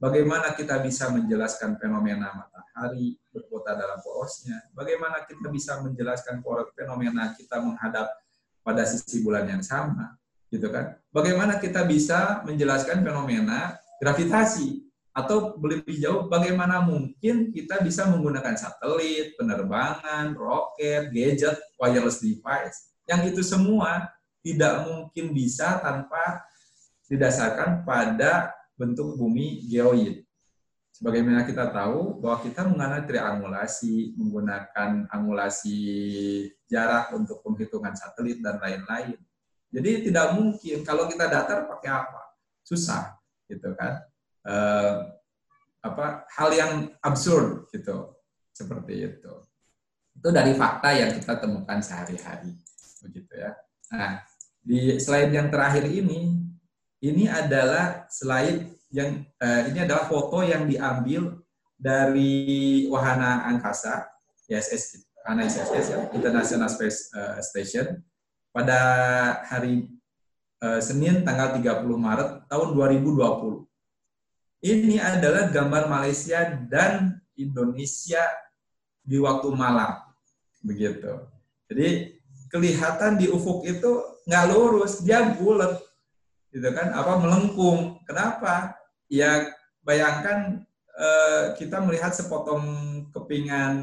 Bagaimana 0.00 0.56
kita 0.56 0.80
bisa 0.80 1.12
menjelaskan 1.12 1.76
fenomena 1.76 2.32
matahari 2.80 3.20
berkota 3.28 3.76
dalam 3.76 4.00
porosnya? 4.00 4.56
Bagaimana 4.72 5.28
kita 5.28 5.52
bisa 5.52 5.84
menjelaskan 5.84 6.40
fenomena 6.72 7.36
kita 7.36 7.60
menghadap 7.60 8.08
pada 8.64 8.88
sisi 8.88 9.20
bulan 9.20 9.44
yang 9.44 9.60
sama? 9.60 10.16
Gitu 10.48 10.72
kan? 10.72 10.96
Bagaimana 11.12 11.60
kita 11.60 11.84
bisa 11.84 12.40
menjelaskan 12.48 13.04
fenomena 13.04 13.76
gravitasi? 14.00 14.88
Atau 15.10 15.58
lebih 15.58 15.98
jauh, 15.98 16.30
bagaimana 16.30 16.80
mungkin 16.80 17.50
kita 17.50 17.82
bisa 17.82 18.06
menggunakan 18.06 18.54
satelit, 18.54 19.34
penerbangan, 19.34 20.32
roket, 20.38 21.10
gadget, 21.10 21.58
wireless 21.76 22.22
device? 22.22 22.94
Yang 23.10 23.34
itu 23.34 23.42
semua 23.42 24.06
tidak 24.40 24.86
mungkin 24.86 25.34
bisa 25.34 25.82
tanpa 25.82 26.46
didasarkan 27.10 27.82
pada 27.82 28.54
bentuk 28.78 29.18
bumi 29.18 29.66
geoid. 29.66 30.29
Sebagaimana 31.00 31.48
kita 31.48 31.72
tahu 31.72 32.20
bahwa 32.20 32.44
kita 32.44 32.60
menggunakan 32.68 33.08
triangulasi, 33.08 34.20
menggunakan 34.20 35.08
angulasi 35.08 35.80
jarak 36.68 37.16
untuk 37.16 37.40
penghitungan 37.40 37.96
satelit 37.96 38.44
dan 38.44 38.60
lain-lain. 38.60 39.16
Jadi 39.72 40.12
tidak 40.12 40.36
mungkin 40.36 40.84
kalau 40.84 41.08
kita 41.08 41.24
datar 41.24 41.64
pakai 41.64 41.88
apa? 41.88 42.36
Susah, 42.60 43.16
gitu 43.48 43.72
kan? 43.80 44.04
Eh, 44.44 44.96
apa 45.80 46.28
hal 46.36 46.52
yang 46.52 46.72
absurd 47.00 47.72
gitu, 47.72 48.12
seperti 48.52 49.08
itu. 49.08 49.32
Itu 50.12 50.28
dari 50.28 50.52
fakta 50.52 50.92
yang 50.92 51.16
kita 51.16 51.40
temukan 51.40 51.80
sehari-hari, 51.80 52.52
begitu 53.00 53.32
ya. 53.40 53.56
Nah, 53.88 54.20
di 54.60 55.00
slide 55.00 55.32
yang 55.32 55.48
terakhir 55.48 55.88
ini 55.88 56.44
ini 57.00 57.24
adalah 57.24 58.04
slide 58.12 58.79
yang 58.90 59.22
uh, 59.38 59.60
ini 59.70 59.86
adalah 59.86 60.10
foto 60.10 60.42
yang 60.42 60.66
diambil 60.66 61.38
dari 61.78 62.84
wahana 62.90 63.46
angkasa 63.48 64.10
ISS 64.50 65.06
wahana 65.22 65.46
ISS 65.46 65.86
ya 65.94 66.00
International 66.10 66.68
Space 66.68 67.08
uh, 67.14 67.38
Station 67.38 68.02
pada 68.50 68.78
hari 69.46 69.86
uh, 70.58 70.82
Senin 70.82 71.22
tanggal 71.22 71.54
30 71.56 71.86
Maret 71.86 72.30
tahun 72.50 72.68
2020. 72.74 73.62
Ini 74.60 75.00
adalah 75.00 75.48
gambar 75.48 75.88
Malaysia 75.88 76.52
dan 76.68 77.16
Indonesia 77.38 78.20
di 79.00 79.16
waktu 79.16 79.48
malam. 79.56 79.96
Begitu. 80.60 81.30
Jadi 81.70 82.20
kelihatan 82.52 83.16
di 83.16 83.30
ufuk 83.30 83.64
itu 83.64 84.20
nggak 84.28 84.44
lurus, 84.52 85.00
dia 85.00 85.24
bulat 85.32 85.80
gitu 86.50 86.66
kan 86.74 86.90
apa 86.90 87.14
melengkung 87.22 88.02
kenapa 88.02 88.74
ya 89.10 89.50
bayangkan 89.82 90.62
eh, 90.94 91.44
kita 91.58 91.82
melihat 91.82 92.14
sepotong 92.14 92.64
kepingan 93.10 93.74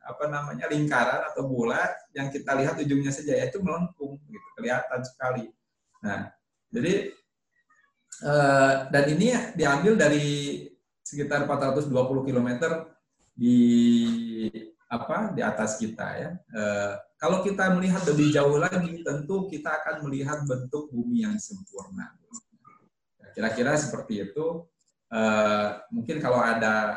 apa 0.00 0.24
namanya 0.32 0.66
lingkaran 0.72 1.28
atau 1.28 1.44
bola 1.44 1.92
yang 2.16 2.32
kita 2.32 2.56
lihat 2.56 2.80
ujungnya 2.80 3.12
saja 3.12 3.36
yaitu 3.36 3.60
melengkung 3.60 4.16
gitu 4.32 4.48
kelihatan 4.56 5.04
sekali 5.04 5.52
nah 6.00 6.32
jadi 6.72 7.12
eh, 8.24 8.72
dan 8.88 9.04
ini 9.12 9.28
diambil 9.52 9.94
dari 10.00 10.26
sekitar 11.04 11.44
420 11.44 11.92
km 12.26 12.50
di 13.36 13.60
apa 14.88 15.36
di 15.36 15.44
atas 15.44 15.76
kita 15.76 16.08
ya 16.16 16.30
eh, 16.32 16.94
kalau 17.16 17.40
kita 17.40 17.72
melihat 17.72 18.04
lebih 18.12 18.28
jauh 18.28 18.60
lagi, 18.60 19.00
tentu 19.00 19.48
kita 19.48 19.80
akan 19.80 20.04
melihat 20.04 20.44
bentuk 20.44 20.92
bumi 20.92 21.24
yang 21.24 21.40
sempurna. 21.40 22.12
Kira-kira 23.36 23.76
seperti 23.76 24.32
itu. 24.32 24.64
Uh, 25.12 25.76
mungkin 25.92 26.18
kalau 26.24 26.40
ada 26.40 26.96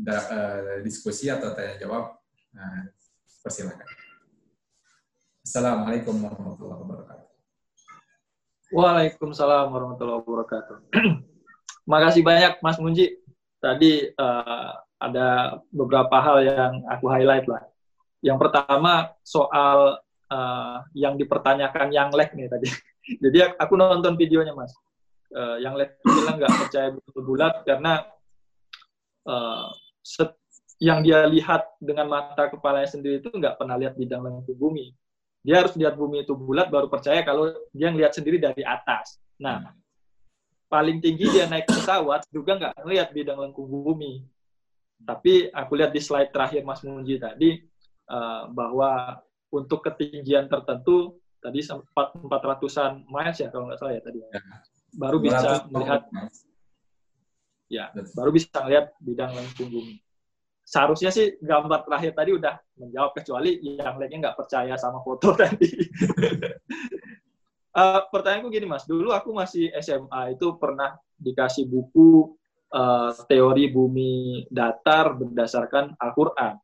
da, 0.00 0.16
uh, 0.32 0.80
diskusi 0.80 1.28
atau 1.28 1.52
tanya 1.52 1.76
jawab, 1.76 2.16
uh, 2.56 2.82
persilakan. 3.44 3.84
Assalamualaikum 5.44 6.16
warahmatullahi 6.24 6.80
wabarakatuh. 6.88 7.28
Waalaikumsalam 8.72 9.68
warahmatullahi 9.68 10.24
wabarakatuh. 10.24 10.76
Makasih 11.92 12.24
banyak 12.24 12.64
Mas 12.64 12.80
Munji. 12.80 13.20
Tadi 13.60 14.08
uh, 14.16 14.72
ada 14.96 15.60
beberapa 15.68 16.16
hal 16.16 16.48
yang 16.48 16.72
aku 16.88 17.12
highlight 17.12 17.44
lah 17.44 17.60
yang 18.24 18.40
pertama 18.40 19.12
soal 19.20 20.00
uh, 20.32 20.76
yang 20.96 21.20
dipertanyakan 21.20 21.92
yang 21.92 22.08
leg 22.16 22.32
nih 22.32 22.48
tadi. 22.48 22.72
Jadi 23.22 23.52
aku 23.60 23.76
nonton 23.76 24.16
videonya 24.16 24.56
mas. 24.56 24.72
Uh, 25.34 25.58
yang 25.58 25.74
leg 25.74 25.98
bilang 26.06 26.38
nggak 26.38 26.54
percaya 26.62 26.94
bulat 27.18 27.66
karena 27.66 28.06
uh, 29.26 29.66
set, 29.98 30.30
yang 30.78 31.02
dia 31.02 31.26
lihat 31.26 31.74
dengan 31.82 32.06
mata 32.06 32.46
kepalanya 32.46 32.86
sendiri 32.86 33.18
itu 33.18 33.34
nggak 33.34 33.58
pernah 33.58 33.74
lihat 33.74 33.98
bidang 33.98 34.22
lengkung 34.22 34.54
bumi. 34.54 34.94
Dia 35.42 35.66
harus 35.66 35.74
lihat 35.74 35.98
bumi 35.98 36.22
itu 36.22 36.38
bulat 36.38 36.70
baru 36.70 36.86
percaya 36.86 37.26
kalau 37.26 37.50
dia 37.74 37.90
ngelihat 37.90 38.14
sendiri 38.14 38.38
dari 38.38 38.62
atas. 38.62 39.18
Nah, 39.42 39.74
paling 40.70 41.02
tinggi 41.02 41.28
dia 41.28 41.50
naik 41.50 41.66
pesawat 41.66 42.30
juga 42.30 42.54
nggak 42.54 42.86
ngelihat 42.86 43.08
bidang 43.10 43.38
lengkung 43.42 43.66
bumi. 43.68 44.22
Tapi 45.04 45.50
aku 45.50 45.72
lihat 45.76 45.92
di 45.92 46.00
slide 46.00 46.30
terakhir 46.32 46.62
Mas 46.62 46.80
Munji 46.86 47.18
tadi, 47.20 47.60
uh, 48.08 48.48
bahwa 48.54 49.20
untuk 49.52 49.84
ketinggian 49.84 50.48
tertentu 50.48 51.20
tadi 51.38 51.60
sempat 51.60 52.16
400-an 52.16 53.04
miles 53.04 53.36
ya 53.36 53.52
kalau 53.52 53.68
nggak 53.68 53.78
salah 53.78 53.94
ya 53.94 54.02
tadi 54.02 54.18
ya. 54.24 54.28
Baru 54.94 55.18
bisa 55.22 55.66
melihat 55.70 56.02
ya 57.68 57.90
baru 58.14 58.30
bisa 58.30 58.50
melihat 58.62 58.94
bidang 59.02 59.32
lengkung 59.34 59.70
bumi 59.70 60.04
seharusnya 60.64 61.12
sih 61.12 61.36
gambar 61.44 61.84
terakhir 61.84 62.16
tadi 62.16 62.30
udah 62.34 62.56
menjawab 62.80 63.12
kecuali 63.12 63.60
yang 63.60 64.00
lainnya 64.00 64.18
nggak 64.28 64.38
percaya 64.40 64.74
sama 64.80 65.04
foto 65.04 65.30
tadi. 65.40 65.68
Uh, 67.76 68.00
pertanyaanku 68.12 68.48
gini 68.48 68.66
mas. 68.66 68.88
Dulu 68.88 69.12
aku 69.12 69.36
masih 69.36 69.68
SMA 69.84 70.34
itu 70.34 70.56
pernah 70.56 70.96
dikasih 71.20 71.68
buku 71.68 72.32
uh, 72.72 73.12
teori 73.28 73.68
bumi 73.68 74.48
datar 74.48 75.12
berdasarkan 75.14 75.94
Al-Quran. 76.00 76.56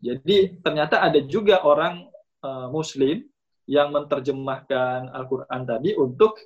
Jadi 0.00 0.62
ternyata 0.64 1.04
ada 1.04 1.20
juga 1.26 1.60
orang 1.66 2.08
uh, 2.40 2.70
Muslim 2.72 3.20
yang 3.68 3.92
menerjemahkan 3.92 5.12
Al-Quran 5.12 5.60
tadi 5.68 5.92
untuk 5.98 6.38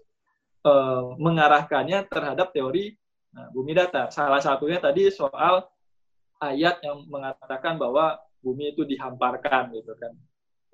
uh, 0.65 1.15
mengarahkannya 1.21 2.09
terhadap 2.09 2.51
teori 2.51 2.97
uh, 3.37 3.49
bumi 3.53 3.77
datar. 3.77 4.11
Salah 4.11 4.41
satunya 4.41 4.81
tadi 4.81 5.13
soal 5.13 5.65
ayat 6.41 6.83
yang 6.83 7.07
mengatakan 7.07 7.79
bahwa 7.79 8.19
bumi 8.45 8.77
itu 8.77 8.85
dihamparkan 8.85 9.73
gitu 9.77 9.97
kan. 9.97 10.13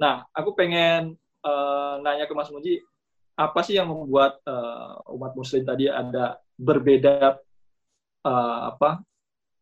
Nah, 0.00 0.24
aku 0.32 0.56
pengen 0.56 1.14
uh, 1.44 2.00
nanya 2.00 2.24
ke 2.24 2.34
Mas 2.34 2.48
Muji, 2.48 2.80
apa 3.36 3.60
sih 3.62 3.76
yang 3.76 3.88
membuat 3.88 4.40
uh, 4.44 5.00
umat 5.14 5.32
Muslim 5.36 5.62
tadi 5.62 5.86
ada 5.86 6.40
berbeda 6.60 7.40
uh, 8.24 8.58
apa 8.74 9.00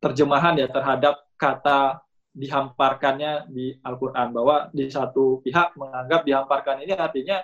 terjemahan 0.02 0.58
ya 0.58 0.66
terhadap 0.70 1.26
kata 1.38 2.02
dihamparkannya 2.34 3.50
di 3.50 3.74
Al-Quran 3.82 4.30
bahwa 4.30 4.70
di 4.70 4.86
satu 4.90 5.42
pihak 5.42 5.74
menganggap 5.74 6.22
dihamparkan 6.22 6.86
ini 6.86 6.94
artinya 6.94 7.42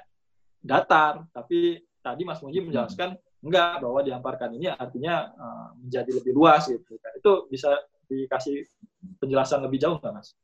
datar 0.63 1.27
tapi 1.35 1.83
tadi 2.05 2.29
Mas 2.29 2.45
Muji 2.45 2.61
menjelaskan 2.61 3.17
enggak 3.41 3.81
bahwa 3.81 4.01
dihamparkan 4.05 4.53
ini 4.61 4.69
artinya 4.69 5.33
uh, 5.33 5.69
menjadi 5.81 6.11
lebih 6.21 6.37
luas 6.37 6.69
gitu. 6.69 7.01
Itu 7.17 7.49
bisa 7.49 7.73
dikasih 8.05 8.69
penjelasan 9.17 9.65
lebih 9.65 9.81
jauh 9.81 9.97
nggak 9.97 10.13
Mas? 10.13 10.37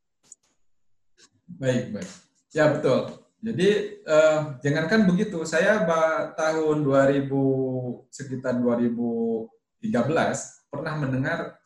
Baik 1.61 1.93
baik. 1.93 2.11
Ya 2.57 2.73
betul. 2.73 3.21
Jadi 3.41 4.01
uh, 4.05 4.61
jangankan 4.61 5.09
begitu, 5.09 5.45
saya 5.49 5.85
tahun 6.37 6.85
2000 6.85 7.29
sekitar 8.13 8.61
2013 8.61 9.49
pernah 10.69 10.95
mendengar 11.01 11.57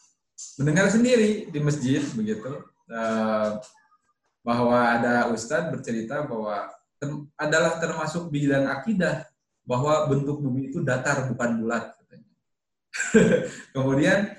mendengar 0.58 0.86
sendiri 0.90 1.50
di 1.50 1.58
masjid 1.62 2.02
begitu 2.14 2.62
uh, 2.90 3.58
bahwa 4.46 4.78
ada 4.98 5.30
ustadz 5.34 5.70
bercerita 5.70 6.22
bahwa 6.26 6.70
ter, 6.98 7.08
adalah 7.38 7.78
termasuk 7.82 8.30
bidang 8.30 8.70
akidah 8.70 9.26
bahwa 9.64 10.08
bentuk 10.08 10.40
bumi 10.40 10.70
itu 10.72 10.84
datar 10.84 11.28
bukan 11.28 11.64
bulat. 11.64 11.84
Kemudian 13.74 14.36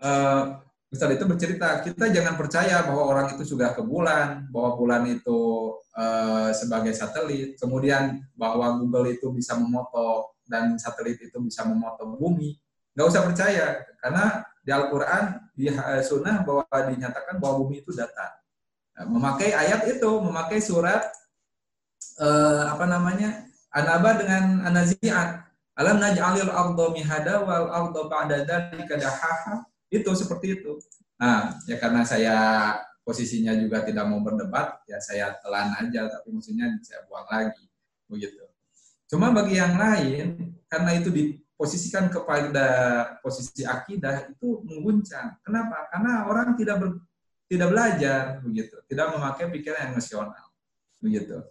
uh, 0.00 0.62
Ustadz 0.90 1.22
itu 1.22 1.26
bercerita, 1.26 1.86
kita 1.86 2.10
jangan 2.10 2.34
percaya 2.34 2.82
bahwa 2.82 3.06
orang 3.06 3.26
itu 3.38 3.54
sudah 3.54 3.78
ke 3.78 3.82
bulan, 3.82 4.50
bahwa 4.50 4.74
bulan 4.74 5.06
itu 5.06 5.70
uh, 5.94 6.50
sebagai 6.50 6.90
satelit, 6.98 7.54
kemudian 7.62 8.18
bahwa 8.34 8.74
Google 8.74 9.14
itu 9.14 9.30
bisa 9.30 9.54
memoto 9.54 10.34
dan 10.50 10.74
satelit 10.82 11.22
itu 11.22 11.38
bisa 11.38 11.62
memoto 11.62 12.10
bumi. 12.18 12.58
Nggak 12.90 13.06
usah 13.06 13.22
percaya, 13.22 13.66
karena 14.02 14.42
di 14.66 14.70
Al-Quran, 14.74 15.24
di 15.54 15.70
Sunnah 16.02 16.42
bahwa 16.42 16.66
dinyatakan 16.66 17.38
bahwa 17.38 17.62
bumi 17.62 17.86
itu 17.86 17.94
datar. 17.94 18.42
Nah, 18.98 19.06
memakai 19.06 19.54
ayat 19.54 19.86
itu, 19.86 20.10
memakai 20.18 20.58
surat 20.58 21.06
uh, 22.18 22.66
apa 22.66 22.90
namanya 22.90 23.46
Anaba 23.70 24.18
dengan 24.18 24.66
Anaziat. 24.66 25.46
Alam 25.78 26.02
naj'alil 26.02 26.50
ardo 26.50 26.92
mihada 26.92 27.40
wal 27.46 27.70
ardo 27.70 28.10
ba'da 28.10 28.42
dzalika 28.44 28.98
dahaha 28.98 29.64
itu 29.88 30.10
seperti 30.12 30.60
itu. 30.60 30.76
Nah, 31.16 31.56
ya 31.64 31.78
karena 31.78 32.02
saya 32.02 32.36
posisinya 33.06 33.56
juga 33.56 33.82
tidak 33.82 34.06
mau 34.06 34.20
berdebat, 34.20 34.82
ya 34.86 35.00
saya 35.00 35.34
telan 35.40 35.72
aja, 35.78 36.10
tapi 36.10 36.30
maksudnya 36.30 36.68
saya 36.84 37.04
buang 37.08 37.26
lagi, 37.26 37.64
begitu. 38.06 38.44
Cuma 39.10 39.34
bagi 39.34 39.58
yang 39.58 39.74
lain, 39.74 40.54
karena 40.70 40.90
itu 40.94 41.10
diposisikan 41.10 42.06
kepada 42.12 42.66
posisi 43.18 43.66
akidah 43.66 44.30
itu 44.30 44.62
mengguncang. 44.62 45.42
Kenapa? 45.42 45.90
Karena 45.90 46.28
orang 46.30 46.54
tidak 46.54 46.76
ber, 46.78 46.90
tidak 47.50 47.68
belajar, 47.74 48.38
begitu, 48.44 48.76
tidak 48.86 49.06
memakai 49.16 49.50
pikiran 49.50 49.90
yang 49.90 49.94
nasional, 49.98 50.46
begitu. 51.02 51.42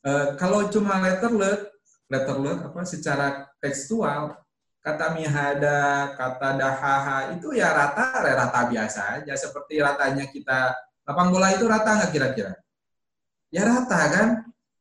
E, 0.00 0.10
kalau 0.40 0.68
cuma 0.72 1.00
letterlet, 1.04 1.68
letterlet 2.08 2.58
apa 2.64 2.80
secara 2.88 3.48
tekstual 3.60 4.36
kata 4.80 5.12
mihada, 5.12 6.16
kata 6.16 6.56
dahaha 6.56 7.36
itu 7.36 7.52
ya 7.52 7.68
rata, 7.76 8.24
ya 8.24 8.34
rata 8.34 8.60
biasa 8.64 9.00
aja. 9.20 9.32
Seperti 9.36 9.76
ratanya 9.76 10.24
kita, 10.28 10.72
lapang 11.04 11.28
bola 11.28 11.52
itu 11.52 11.68
rata 11.68 12.00
nggak 12.00 12.12
kira-kira? 12.12 12.52
Ya 13.52 13.68
rata 13.68 14.00
kan? 14.08 14.28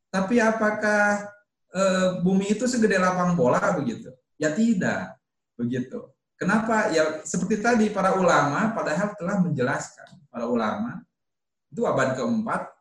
Tapi 0.09 0.39
apakah 0.39 1.27
e, 1.69 1.81
bumi 2.23 2.55
itu 2.55 2.65
segede 2.65 2.95
lapang 2.95 3.35
bola 3.35 3.59
begitu? 3.75 4.09
Ya 4.39 4.55
tidak, 4.55 5.19
begitu. 5.59 6.07
Kenapa? 6.39 6.87
Ya 6.95 7.19
seperti 7.27 7.59
tadi 7.59 7.91
para 7.91 8.15
ulama 8.15 8.71
padahal 8.71 9.11
telah 9.19 9.43
menjelaskan 9.43 10.23
para 10.31 10.47
ulama 10.47 11.03
itu 11.67 11.83
abad 11.83 12.15
keempat. 12.15 12.71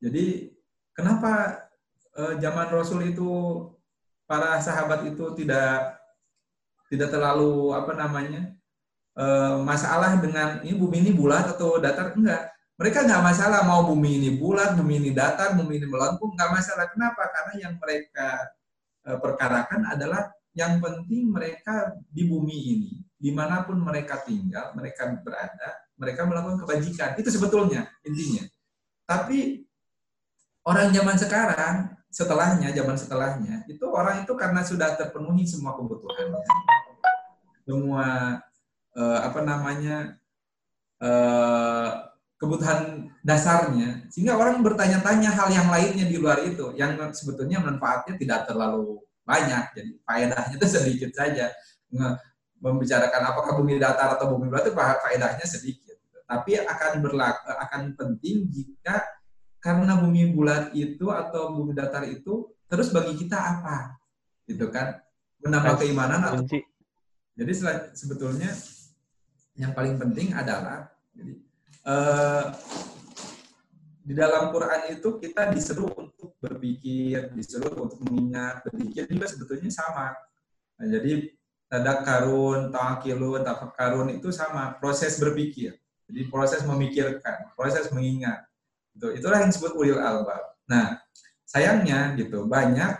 Jadi 0.00 0.56
kenapa 0.96 1.65
e, 2.16 2.22
zaman 2.40 2.66
Rasul 2.72 3.12
itu 3.12 3.28
para 4.26 4.58
sahabat 4.58 5.06
itu 5.06 5.22
tidak 5.38 6.00
tidak 6.90 7.14
terlalu 7.14 7.74
apa 7.74 7.92
namanya 7.94 8.56
uh, 9.18 9.58
masalah 9.64 10.18
dengan 10.20 10.62
ini 10.62 10.76
bumi 10.76 11.02
ini 11.02 11.10
bulat 11.16 11.56
atau 11.56 11.82
datar 11.82 12.14
enggak. 12.14 12.52
Mereka 12.76 13.08
nggak 13.08 13.24
masalah 13.24 13.64
mau 13.64 13.88
bumi 13.88 14.20
ini 14.20 14.30
bulat 14.36 14.76
bumi 14.76 15.00
ini 15.00 15.10
datar 15.16 15.56
bumi 15.56 15.80
ini 15.80 15.86
melengkung 15.88 16.36
nggak 16.36 16.50
masalah. 16.52 16.86
Kenapa? 16.92 17.26
Karena 17.32 17.52
yang 17.56 17.74
mereka 17.80 18.28
uh, 19.08 19.18
perkarakan 19.18 19.80
adalah 19.96 20.30
yang 20.52 20.78
penting 20.78 21.32
mereka 21.32 21.96
di 22.12 22.28
bumi 22.28 22.58
ini. 22.76 22.92
Di 23.16 23.32
mana 23.32 23.64
pun 23.64 23.80
mereka 23.80 24.20
tinggal 24.22 24.76
mereka 24.76 25.08
berada 25.24 25.70
mereka 25.96 26.28
melakukan 26.28 26.60
kebajikan. 26.62 27.10
Itu 27.16 27.32
sebetulnya 27.32 27.88
intinya. 28.04 28.44
Tapi 29.08 29.64
orang 30.68 30.92
zaman 30.92 31.16
sekarang 31.16 31.95
setelahnya 32.16 32.72
zaman 32.72 32.96
setelahnya 32.96 33.68
itu 33.68 33.84
orang 33.92 34.24
itu 34.24 34.32
karena 34.32 34.64
sudah 34.64 34.96
terpenuhi 34.96 35.44
semua 35.44 35.76
kebutuhannya 35.76 36.40
semua 37.68 38.40
uh, 38.96 39.20
apa 39.20 39.40
namanya 39.44 40.16
uh, 41.04 42.06
kebutuhan 42.36 43.10
dasarnya. 43.24 44.06
Sehingga 44.12 44.36
orang 44.36 44.60
bertanya-tanya 44.60 45.32
hal 45.32 45.48
yang 45.48 45.68
lainnya 45.72 46.04
di 46.04 46.16
luar 46.20 46.44
itu 46.44 46.72
yang 46.76 46.96
sebetulnya 47.12 47.60
manfaatnya 47.60 48.14
tidak 48.20 48.40
terlalu 48.48 49.00
banyak. 49.24 49.64
Jadi 49.74 49.90
faedahnya 50.04 50.54
itu 50.56 50.66
sedikit 50.78 51.10
saja. 51.16 51.50
Membicarakan 52.60 53.22
apakah 53.34 53.52
bumi 53.60 53.76
datar 53.80 54.16
atau 54.16 54.36
bumi 54.36 54.48
bulat 54.48 54.68
itu 54.68 54.76
faedahnya 54.76 55.46
sedikit. 55.48 55.96
Tapi 56.26 56.58
akan 56.58 56.92
berlaku 57.00 57.50
akan 57.54 57.82
penting 57.94 58.50
jika 58.50 59.04
karena 59.66 59.98
bumi 59.98 60.30
bulat 60.30 60.70
itu 60.78 61.10
atau 61.10 61.50
bumi 61.50 61.74
datar 61.74 62.06
itu 62.06 62.46
terus 62.70 62.94
bagi 62.94 63.18
kita 63.18 63.34
apa 63.34 63.98
gitu 64.46 64.70
kan 64.70 65.02
menambah 65.42 65.82
keimanan 65.82 66.22
atau 66.22 66.46
jadi 67.34 67.52
sebetulnya 67.98 68.54
yang 69.58 69.74
paling 69.74 69.98
penting 69.98 70.30
adalah 70.30 70.86
jadi, 71.10 71.34
uh, 71.82 72.54
di 74.06 74.14
dalam 74.14 74.54
Quran 74.54 74.94
itu 74.94 75.18
kita 75.18 75.50
disuruh 75.50 75.90
untuk 75.98 76.38
berpikir, 76.38 77.34
disuruh 77.34 77.74
untuk 77.74 77.98
mengingat, 78.06 78.62
berpikir 78.62 79.10
juga 79.10 79.26
sebetulnya 79.26 79.66
sama. 79.66 80.14
Nah, 80.78 80.86
jadi 80.86 81.34
tadak 81.66 82.06
karun, 82.06 82.70
tawakilun, 82.70 83.42
karun 83.74 84.08
itu 84.14 84.30
sama, 84.30 84.78
proses 84.78 85.18
berpikir. 85.18 85.74
Jadi 86.06 86.22
proses 86.30 86.62
memikirkan, 86.62 87.50
proses 87.58 87.90
mengingat. 87.90 88.46
Itu 88.96 89.12
itulah 89.12 89.44
yang 89.44 89.52
disebut 89.52 89.76
ulil 89.76 90.00
albab. 90.00 90.40
Nah, 90.66 90.96
sayangnya 91.44 92.16
gitu 92.16 92.48
banyak 92.48 92.96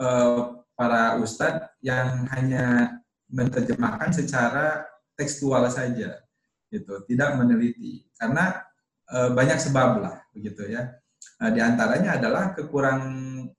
uh, 0.00 0.64
para 0.74 1.20
ustadz 1.20 1.70
yang 1.84 2.26
hanya 2.32 2.98
menerjemahkan 3.30 4.10
secara 4.10 4.88
tekstual 5.14 5.68
saja 5.70 6.22
gitu. 6.70 6.94
Tidak 7.06 7.30
meneliti. 7.38 8.06
Karena 8.18 8.58
e, 9.06 9.30
banyak 9.30 9.58
sebab 9.62 10.02
lah 10.02 10.16
begitu 10.34 10.66
ya. 10.66 10.90
E, 11.38 11.44
di 11.54 11.60
antaranya 11.62 12.18
adalah 12.18 12.50
kekurang 12.54 13.02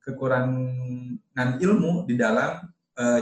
kekurangan 0.03 1.49
ilmu 1.59 2.05
di 2.05 2.15
dalam 2.19 2.59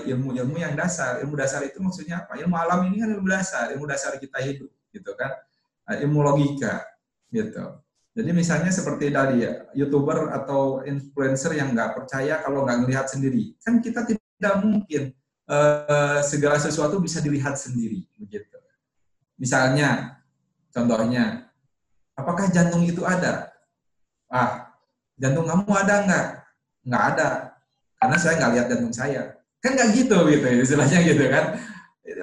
ilmu-ilmu 0.06 0.62
yang 0.62 0.78
dasar. 0.78 1.22
Ilmu 1.26 1.34
dasar 1.34 1.66
itu 1.66 1.82
maksudnya 1.82 2.26
apa? 2.26 2.38
Ilmu 2.38 2.54
alam 2.54 2.86
ini 2.90 3.02
kan 3.02 3.10
ilmu 3.10 3.26
dasar. 3.26 3.74
Ilmu 3.74 3.86
dasar 3.90 4.18
kita 4.22 4.38
hidup 4.42 4.70
gitu 4.94 5.12
kan. 5.18 5.34
E, 5.90 6.06
ilmu 6.06 6.22
logika 6.22 6.86
gitu 7.34 7.82
jadi 8.14 8.30
misalnya 8.30 8.70
seperti 8.70 9.10
tadi 9.10 9.42
ya, 9.42 9.66
youtuber 9.74 10.30
atau 10.30 10.86
influencer 10.86 11.58
yang 11.58 11.74
nggak 11.74 11.98
percaya 11.98 12.46
kalau 12.46 12.62
nggak 12.62 12.86
melihat 12.86 13.10
sendiri, 13.10 13.58
kan 13.66 13.82
kita 13.82 14.06
tidak 14.06 14.54
mungkin 14.62 15.18
uh, 15.50 16.22
segala 16.22 16.62
sesuatu 16.62 17.02
bisa 17.02 17.18
dilihat 17.26 17.58
sendiri 17.58 18.06
begitu. 18.22 18.62
Misalnya, 19.42 20.22
contohnya, 20.70 21.50
apakah 22.14 22.54
jantung 22.54 22.86
itu 22.86 23.02
ada? 23.02 23.50
Ah, 24.30 24.78
jantung 25.18 25.50
kamu 25.50 25.74
ada 25.74 25.96
nggak? 26.06 26.26
Nggak 26.86 27.04
ada, 27.18 27.30
karena 27.98 28.18
saya 28.22 28.34
nggak 28.38 28.52
lihat 28.54 28.68
jantung 28.70 28.94
saya. 28.94 29.22
Kan 29.58 29.74
nggak 29.74 29.90
gitu 29.90 30.18
gitu, 30.30 30.46
istilahnya 30.62 31.02
gitu 31.02 31.24
kan. 31.34 31.58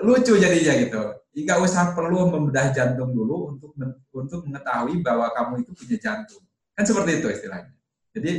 Lucu 0.06 0.38
jadinya 0.38 0.74
gitu. 0.86 1.02
Nggak 1.30 1.58
usah 1.62 1.94
perlu 1.94 2.26
membedah 2.26 2.74
jantung 2.74 3.14
dulu 3.14 3.54
untuk 3.54 3.70
untuk 4.10 4.40
mengetahui 4.50 4.98
bahwa 4.98 5.30
kamu 5.30 5.62
itu 5.62 5.70
punya 5.74 5.96
jantung. 5.98 6.42
Kan 6.74 6.84
seperti 6.84 7.22
itu 7.22 7.28
istilahnya. 7.30 7.74
Jadi 8.10 8.32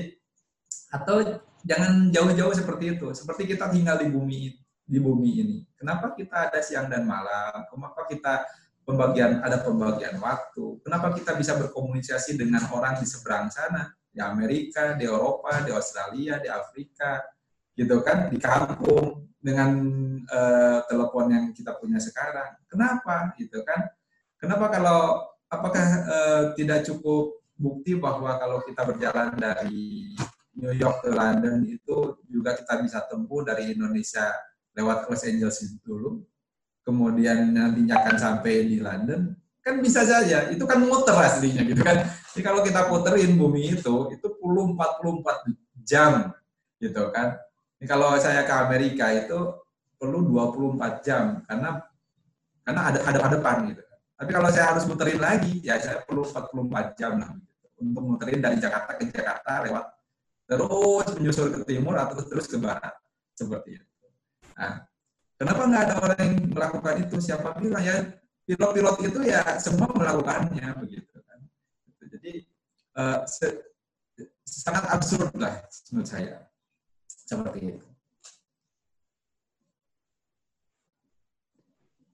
atau 0.92 1.24
jangan 1.64 2.12
jauh-jauh 2.12 2.52
seperti 2.52 3.00
itu. 3.00 3.08
Seperti 3.16 3.48
kita 3.48 3.72
tinggal 3.72 3.96
di 3.96 4.12
bumi 4.12 4.60
di 4.84 5.00
bumi 5.00 5.32
ini. 5.40 5.58
Kenapa 5.80 6.12
kita 6.12 6.52
ada 6.52 6.60
siang 6.60 6.92
dan 6.92 7.08
malam? 7.08 7.64
Kenapa 7.72 8.04
kita 8.12 8.44
pembagian 8.84 9.39
ada 9.39 9.64
pembagian 9.64 10.20
waktu? 10.20 10.84
Kenapa 10.84 11.16
kita 11.16 11.32
bisa 11.39 11.56
berkomunikasi 11.56 12.36
dengan 12.36 12.68
orang 12.76 13.00
di 13.00 13.08
seberang 13.08 13.48
sana, 13.48 13.88
di 14.12 14.20
Amerika, 14.20 15.00
di 15.00 15.08
Eropa, 15.08 15.64
di 15.64 15.72
Australia, 15.72 16.44
di 16.44 16.52
Afrika, 16.52 17.24
gitu 17.72 18.04
kan, 18.04 18.28
di 18.28 18.36
kampung 18.36 19.31
dengan 19.42 19.74
uh, 20.30 20.86
telepon 20.86 21.34
yang 21.34 21.46
kita 21.52 21.74
punya 21.82 21.98
sekarang. 21.98 22.56
Kenapa? 22.70 23.34
Gitu 23.36 23.66
kan? 23.66 23.89
Kenapa 24.38 24.70
kalau 24.70 25.26
apakah 25.50 25.86
uh, 26.08 26.44
tidak 26.54 26.86
cukup 26.86 27.42
bukti 27.58 27.98
bahwa 27.98 28.38
kalau 28.42 28.62
kita 28.66 28.82
berjalan 28.86 29.38
dari 29.38 30.14
New 30.58 30.74
York 30.78 31.06
ke 31.06 31.10
London 31.14 31.66
itu 31.66 32.22
juga 32.30 32.58
kita 32.58 32.82
bisa 32.82 33.02
tempuh 33.10 33.42
dari 33.46 33.74
Indonesia 33.74 34.30
lewat 34.78 35.10
Los 35.10 35.24
Angeles 35.28 35.58
dulu, 35.84 36.24
kemudian 36.86 37.52
nantinya 37.52 38.00
akan 38.02 38.16
sampai 38.18 38.66
di 38.66 38.78
London, 38.80 39.36
kan 39.60 39.78
bisa 39.84 40.04
saja. 40.08 40.48
Itu 40.50 40.64
kan 40.64 40.80
muter 40.82 41.14
aslinya 41.16 41.64
gitu 41.68 41.82
kan. 41.84 42.08
Jadi 42.32 42.42
kalau 42.42 42.64
kita 42.64 42.88
puterin 42.88 43.36
bumi 43.36 43.76
itu, 43.76 43.96
itu 44.16 44.28
perlu 44.39 44.72
44 44.76 45.52
jam, 45.84 46.32
gitu 46.80 47.12
kan. 47.12 47.36
Ini 47.82 47.90
kalau 47.90 48.14
saya 48.22 48.46
ke 48.46 48.54
Amerika 48.54 49.10
itu 49.10 49.58
perlu 49.98 50.30
24 50.30 51.02
jam, 51.02 51.42
karena 51.50 51.82
karena 52.62 52.82
ada 52.94 53.00
ada 53.10 53.20
depan 53.34 53.74
gitu. 53.74 53.82
Tapi 54.22 54.30
kalau 54.30 54.50
saya 54.54 54.70
harus 54.70 54.86
muterin 54.86 55.18
lagi, 55.18 55.66
ya 55.66 55.82
saya 55.82 56.06
perlu 56.06 56.22
44 56.22 56.94
jam 56.94 57.18
lah, 57.18 57.34
gitu. 57.34 57.66
untuk 57.82 58.04
muterin 58.06 58.38
dari 58.38 58.62
Jakarta 58.62 59.02
ke 59.02 59.10
Jakarta 59.10 59.66
lewat 59.66 59.86
terus 60.46 61.10
menyusul 61.18 61.48
ke 61.58 61.60
timur 61.66 61.98
atau 61.98 62.22
terus 62.22 62.46
ke 62.46 62.62
barat, 62.62 62.94
seperti 63.34 63.82
itu. 63.82 63.88
Nah, 64.54 64.86
kenapa 65.42 65.62
nggak 65.66 65.82
ada 65.90 65.96
orang 66.06 66.20
yang 66.22 66.34
melakukan 66.54 66.96
itu? 67.02 67.18
Siapa 67.18 67.58
bilang 67.58 67.82
ya 67.82 67.98
pilot-pilot 68.46 68.98
itu 69.10 69.20
ya 69.26 69.42
semua 69.58 69.90
melakukannya 69.90 70.70
begitu 70.86 71.18
kan. 71.26 71.40
Jadi 71.98 72.46
uh, 72.94 73.26
sangat 74.46 74.86
absurd 74.94 75.34
lah 75.34 75.66
menurut 75.90 76.06
saya 76.06 76.51
seperti 77.32 77.60
itu. 77.72 77.88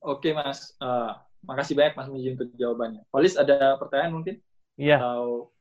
Oke 0.06 0.30
mas, 0.32 0.78
uh, 0.80 1.18
makasih 1.44 1.74
banyak 1.74 1.98
mas 1.98 2.08
Miji 2.08 2.38
untuk 2.38 2.54
jawabannya. 2.56 3.04
Polis 3.10 3.34
ada 3.36 3.76
pertanyaan 3.82 4.14
mungkin? 4.14 4.36
Iya. 4.78 5.02
Atau... 5.02 5.52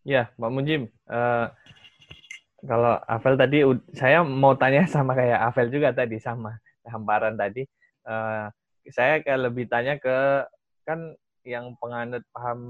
Iya, 0.00 0.32
Pak 0.32 0.50
Mujim. 0.50 0.88
Uh, 1.04 1.46
kalau 2.64 2.96
Avel 3.04 3.36
tadi, 3.36 3.58
saya 3.92 4.24
mau 4.24 4.56
tanya 4.56 4.88
sama 4.94 5.12
kayak 5.12 5.38
Avel 5.52 5.68
juga 5.68 5.92
tadi 5.92 6.16
sama 6.16 6.56
hamparan 6.88 7.36
tadi. 7.36 7.68
Uh, 8.08 8.48
saya 8.88 9.20
kayak 9.20 9.52
lebih 9.52 9.68
tanya 9.68 10.00
ke 10.00 10.48
kan 10.88 11.14
yang 11.44 11.76
penganut 11.80 12.24
paham 12.32 12.60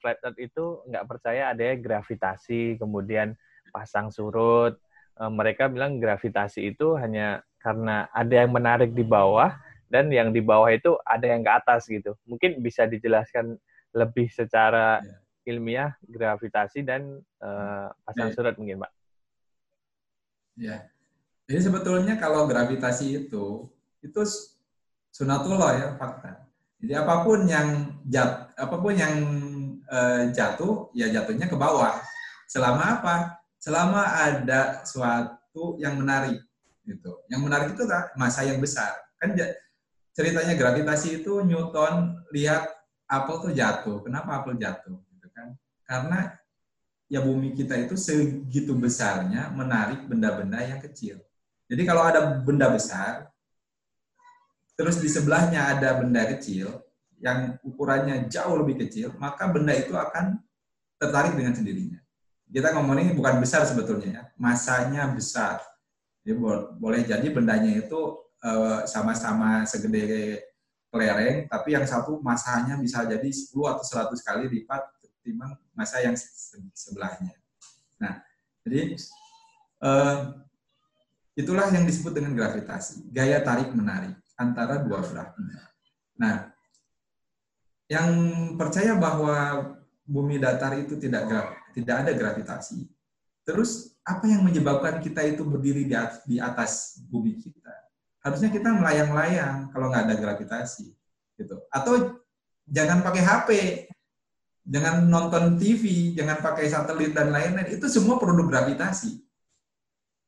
flat 0.00 0.20
earth 0.24 0.40
itu 0.40 0.80
nggak 0.88 1.06
percaya 1.06 1.52
ada 1.52 1.76
gravitasi, 1.76 2.80
kemudian 2.80 3.36
pasang 3.72 4.12
surut. 4.12 4.76
E, 5.16 5.22
mereka 5.32 5.66
bilang 5.72 5.96
gravitasi 5.96 6.76
itu 6.76 6.94
hanya 7.00 7.40
karena 7.58 8.06
ada 8.12 8.44
yang 8.44 8.52
menarik 8.52 8.92
di 8.92 9.02
bawah 9.02 9.56
dan 9.88 10.12
yang 10.12 10.30
di 10.30 10.44
bawah 10.44 10.68
itu 10.68 10.94
ada 11.08 11.24
yang 11.24 11.40
ke 11.40 11.52
atas 11.52 11.88
gitu. 11.88 12.12
Mungkin 12.28 12.60
bisa 12.60 12.84
dijelaskan 12.84 13.56
lebih 13.96 14.28
secara 14.28 15.00
ya. 15.00 15.16
ilmiah 15.56 15.90
gravitasi 16.04 16.84
dan 16.84 17.24
e, 17.40 17.48
pasang 18.04 18.28
ya. 18.30 18.34
surut 18.36 18.54
mungkin, 18.60 18.84
Pak. 18.84 18.92
Ya. 20.60 20.92
Jadi 21.48 21.60
sebetulnya 21.68 22.16
kalau 22.16 22.46
gravitasi 22.46 23.26
itu 23.26 23.66
itu 24.02 24.20
sunatullah 25.12 25.70
ya 25.76 25.88
fakta. 26.00 26.48
Jadi 26.82 26.92
apa 26.98 27.22
pun 27.22 27.46
yang 27.46 27.94
jat, 28.10 28.50
apa 28.58 28.76
pun 28.80 28.94
yang 28.96 29.14
uh, 29.86 30.26
jatuh 30.34 30.90
ya 30.96 31.12
jatuhnya 31.12 31.46
ke 31.46 31.54
bawah. 31.54 31.94
Selama 32.50 32.98
apa? 32.98 33.14
Selama 33.62 34.02
ada 34.02 34.82
suatu 34.82 35.78
yang 35.78 35.94
menarik 35.94 36.42
gitu. 36.82 37.22
Yang 37.30 37.40
menarik 37.46 37.68
itu 37.78 37.86
masa 38.18 38.42
yang 38.42 38.58
besar. 38.58 38.90
Kan 39.22 39.38
ceritanya 40.10 40.58
gravitasi 40.58 41.22
itu 41.22 41.46
Newton 41.46 42.26
lihat 42.34 42.66
apel 43.06 43.38
tuh 43.38 43.52
jatuh. 43.54 44.02
Kenapa 44.02 44.42
apel 44.42 44.58
jatuh? 44.58 44.98
Gitu 45.14 45.30
kan? 45.30 45.54
Karena 45.86 46.34
ya 47.06 47.22
bumi 47.22 47.54
kita 47.54 47.78
itu 47.78 47.94
segitu 47.94 48.74
besarnya 48.74 49.54
menarik 49.54 50.10
benda-benda 50.10 50.58
yang 50.58 50.82
kecil. 50.82 51.22
Jadi 51.70 51.82
kalau 51.86 52.02
ada 52.02 52.42
benda 52.42 52.66
besar, 52.66 53.30
terus 54.74 54.98
di 54.98 55.06
sebelahnya 55.06 55.70
ada 55.78 56.02
benda 56.02 56.26
kecil 56.34 56.82
yang 57.22 57.62
ukurannya 57.62 58.26
jauh 58.26 58.58
lebih 58.58 58.82
kecil, 58.82 59.14
maka 59.22 59.46
benda 59.46 59.70
itu 59.70 59.94
akan 59.94 60.42
tertarik 60.98 61.38
dengan 61.38 61.54
sendirinya. 61.54 62.01
Kita 62.52 62.76
ngomongin 62.76 63.16
bukan 63.16 63.40
besar 63.40 63.64
sebetulnya 63.64 64.08
ya, 64.12 64.22
masanya 64.36 65.08
besar. 65.08 65.64
Jadi 66.20 66.36
boleh 66.76 67.02
jadi 67.02 67.26
bendanya 67.32 67.72
itu 67.80 68.00
eh, 68.44 68.84
sama-sama 68.84 69.64
segede 69.64 70.38
kelereng, 70.92 71.48
tapi 71.48 71.72
yang 71.72 71.88
satu 71.88 72.20
masanya 72.20 72.76
bisa 72.76 73.00
jadi 73.08 73.24
10 73.24 73.48
atau 73.64 73.80
100 74.12 74.12
kali 74.20 74.44
lipat 74.60 74.92
ketimbang 75.00 75.56
masa 75.72 76.04
yang 76.04 76.12
sebelahnya. 76.76 77.32
Nah, 77.96 78.20
jadi 78.60 79.00
uh, 79.80 80.36
itulah 81.32 81.72
yang 81.72 81.88
disebut 81.88 82.12
dengan 82.12 82.36
gravitasi, 82.36 83.08
gaya 83.08 83.40
tarik 83.40 83.72
menarik 83.72 84.18
antara 84.36 84.84
dua 84.84 85.00
belah 85.00 85.32
benda. 85.32 85.62
Nah, 86.20 86.36
yang 87.88 88.10
percaya 88.60 88.92
bahwa 88.98 89.36
bumi 90.04 90.36
datar 90.36 90.76
itu 90.76 91.00
tidak 91.00 91.24
tidak 91.72 92.06
ada 92.06 92.12
gravitasi, 92.14 92.86
terus 93.42 93.96
apa 94.04 94.28
yang 94.28 94.44
menyebabkan 94.44 95.00
kita 95.00 95.24
itu 95.24 95.42
berdiri 95.42 95.88
di 96.28 96.36
atas 96.38 97.02
bumi 97.08 97.40
kita? 97.40 97.72
Harusnya 98.22 98.54
kita 98.54 98.70
melayang-layang 98.70 99.74
kalau 99.74 99.90
nggak 99.90 100.06
ada 100.06 100.16
gravitasi, 100.20 100.94
gitu. 101.40 101.58
Atau 101.74 102.22
jangan 102.70 103.02
pakai 103.02 103.22
HP, 103.24 103.48
jangan 104.62 105.10
nonton 105.10 105.58
TV, 105.58 106.14
jangan 106.14 106.38
pakai 106.38 106.70
satelit 106.70 107.10
dan 107.10 107.34
lain-lain. 107.34 107.74
Itu 107.74 107.90
semua 107.90 108.22
produk 108.22 108.46
gravitasi. 108.46 109.18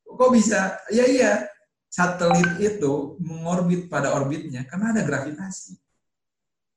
Kok 0.03 0.31
bisa? 0.31 0.79
Ya 0.91 1.07
iya, 1.07 1.47
satelit 1.87 2.59
itu 2.59 3.15
mengorbit 3.23 3.87
pada 3.87 4.11
orbitnya 4.11 4.67
karena 4.67 4.91
ada 4.91 5.03
gravitasi. 5.07 5.79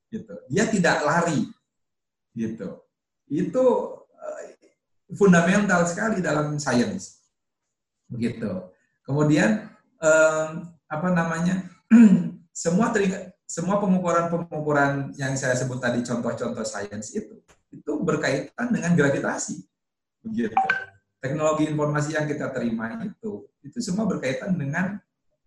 Gitu. 0.07 0.35
Dia 0.47 0.71
tidak 0.71 1.03
lari. 1.03 1.51
Gitu. 2.31 2.79
Itu 3.27 3.98
fundamental 5.17 5.85
sekali 5.89 6.21
dalam 6.21 6.57
sains. 6.61 7.23
Begitu. 8.09 8.69
Kemudian 9.05 9.69
um, 10.01 10.69
apa 10.85 11.07
namanya? 11.13 11.65
semua 12.53 12.91
teringat, 12.91 13.33
semua 13.49 13.79
pengukuran-pengukuran 13.81 15.15
yang 15.15 15.33
saya 15.39 15.55
sebut 15.57 15.79
tadi 15.81 16.03
contoh-contoh 16.05 16.65
sains 16.67 17.15
itu 17.15 17.39
itu 17.69 17.91
berkaitan 18.01 18.69
dengan 18.69 18.93
gravitasi. 18.93 19.65
Begitu. 20.25 20.53
Teknologi 21.19 21.69
informasi 21.69 22.15
yang 22.17 22.25
kita 22.29 22.51
terima 22.53 22.99
itu 23.03 23.47
itu 23.63 23.77
semua 23.83 24.07
berkaitan 24.07 24.55
dengan 24.55 24.97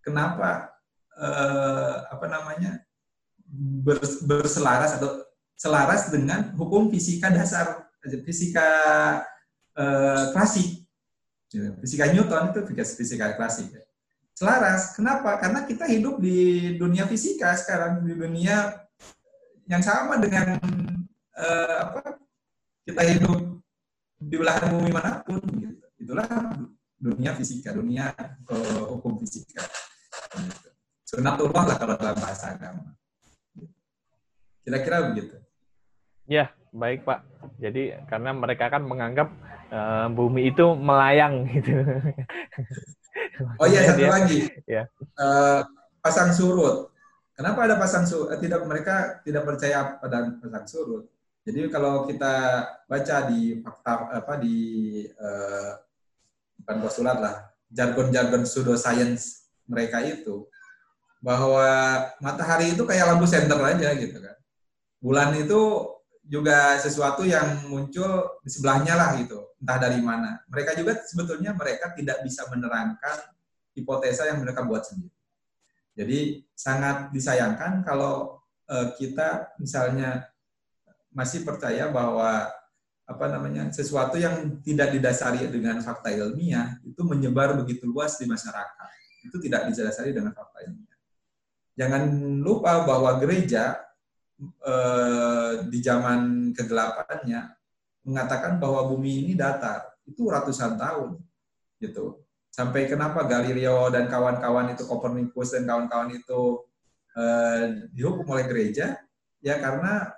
kenapa 0.05 0.73
eh, 1.17 1.97
apa 2.13 2.27
namanya 2.29 2.83
berselaras 4.25 4.97
atau 5.01 5.25
selaras 5.57 6.09
dengan 6.09 6.53
hukum 6.57 6.89
fisika 6.91 7.29
dasar 7.31 7.87
fisika 8.25 8.67
eh, 9.79 10.25
klasik 10.33 10.85
fisika 11.85 12.09
Newton 12.13 12.53
itu 12.53 12.61
fisika 12.97 13.37
klasik 13.37 13.73
selaras 14.33 14.97
kenapa 14.97 15.37
karena 15.37 15.69
kita 15.69 15.85
hidup 15.85 16.17
di 16.19 16.73
dunia 16.81 17.05
fisika 17.05 17.53
sekarang 17.57 18.05
di 18.09 18.17
dunia 18.17 18.89
yang 19.69 19.85
sama 19.85 20.17
dengan 20.17 20.57
eh, 21.37 21.77
apa 21.79 22.19
kita 22.83 23.03
hidup 23.17 23.61
di 24.23 24.37
belahan 24.39 24.71
bumi 24.73 24.91
mana 24.91 25.21
pun 25.23 25.39
gitu. 25.39 25.87
itulah 25.99 26.27
dunia 27.03 27.35
fisika 27.35 27.75
dunia 27.75 28.15
uh, 28.47 28.87
hukum 28.95 29.19
fisika 29.19 29.67
Sunatullah 31.13 31.69
lah 31.69 31.77
kalau 31.77 31.95
dalam 32.01 32.17
bahasa 32.17 32.57
agama. 32.57 32.97
Kira-kira 34.65 35.13
begitu. 35.13 35.37
Ya, 36.25 36.57
baik 36.73 37.05
Pak. 37.05 37.21
Jadi 37.61 37.93
karena 38.09 38.33
mereka 38.33 38.73
kan 38.73 38.81
menganggap 38.81 39.29
uh, 39.73 40.07
bumi 40.13 40.53
itu 40.53 40.77
melayang 40.77 41.49
gitu. 41.49 41.81
oh 43.61 43.67
iya 43.67 43.89
satu 43.89 44.05
lagi. 44.05 44.53
Ya. 44.69 44.87
Uh, 45.17 45.65
pasang 46.05 46.31
surut. 46.37 46.93
Kenapa 47.33 47.65
ada 47.65 47.81
pasang 47.81 48.05
surut? 48.05 48.29
Eh, 48.37 48.41
tidak 48.45 48.63
mereka 48.69 49.25
tidak 49.25 49.43
percaya 49.49 49.97
pada 49.97 50.37
pasang 50.39 50.67
surut. 50.69 51.05
Jadi 51.43 51.67
kalau 51.73 52.07
kita 52.07 52.35
baca 52.87 53.17
di 53.27 53.59
fakta 53.59 54.15
apa 54.15 54.39
di 54.39 54.59
uh, 55.19 55.75
bukan 56.63 56.77
postulat 56.79 57.19
lah, 57.19 57.35
jargon-jargon 57.67 58.47
pseudoscience 58.47 59.51
mereka 59.67 59.99
itu 60.07 60.47
bahwa 61.19 61.67
matahari 62.23 62.75
itu 62.75 62.87
kayak 62.87 63.11
lampu 63.11 63.27
senter 63.27 63.59
aja 63.59 63.91
gitu 63.99 64.23
kan. 64.23 64.37
Bulan 65.03 65.35
itu 65.35 65.91
juga 66.23 66.79
sesuatu 66.79 67.27
yang 67.27 67.67
muncul 67.67 68.39
di 68.47 68.51
sebelahnya 68.51 68.95
lah 68.95 69.19
gitu, 69.19 69.43
entah 69.59 69.79
dari 69.79 69.99
mana. 69.99 70.39
Mereka 70.47 70.79
juga 70.79 71.03
sebetulnya 71.03 71.51
mereka 71.53 71.91
tidak 71.99 72.23
bisa 72.23 72.47
menerangkan 72.47 73.19
hipotesa 73.75 74.31
yang 74.31 74.39
mereka 74.39 74.63
buat 74.63 74.87
sendiri. 74.87 75.13
Jadi 75.93 76.47
sangat 76.57 77.13
disayangkan 77.13 77.85
kalau 77.85 78.41
uh, 78.71 78.87
kita 78.97 79.53
misalnya 79.61 80.31
masih 81.13 81.45
percaya 81.45 81.93
bahwa 81.93 82.49
apa 83.03 83.27
namanya 83.29 83.69
sesuatu 83.69 84.17
yang 84.17 84.63
tidak 84.65 84.95
didasari 84.95 85.45
dengan 85.53 85.85
fakta 85.85 86.09
ilmiah 86.15 86.81
itu 86.87 87.03
menyebar 87.05 87.53
begitu 87.61 87.85
luas 87.85 88.17
di 88.17 88.25
masyarakat. 88.25 88.89
Itu 89.27 89.37
tidak 89.43 89.69
didasari 89.69 90.17
dengan 90.17 90.33
fakta 90.33 90.65
ilmiah. 90.65 90.99
Jangan 91.77 92.03
lupa 92.41 92.89
bahwa 92.89 93.21
gereja 93.21 93.77
eh, 94.43 95.53
di 95.71 95.79
zaman 95.79 96.51
kegelapannya 96.51 97.55
mengatakan 98.03 98.59
bahwa 98.59 98.91
bumi 98.91 99.27
ini 99.27 99.33
datar. 99.39 99.95
Itu 100.03 100.27
ratusan 100.27 100.75
tahun 100.79 101.19
gitu. 101.79 102.23
Sampai 102.53 102.85
kenapa 102.91 103.25
Galileo 103.25 103.89
dan 103.89 104.11
kawan-kawan 104.11 104.77
itu 104.77 104.85
Copernicus 104.85 105.57
dan 105.57 105.65
kawan-kawan 105.65 106.11
itu 106.13 106.67
eh, 107.17 107.89
dihukum 107.95 108.27
oleh 108.29 108.45
gereja? 108.51 108.99
Ya 109.43 109.59
karena 109.59 110.13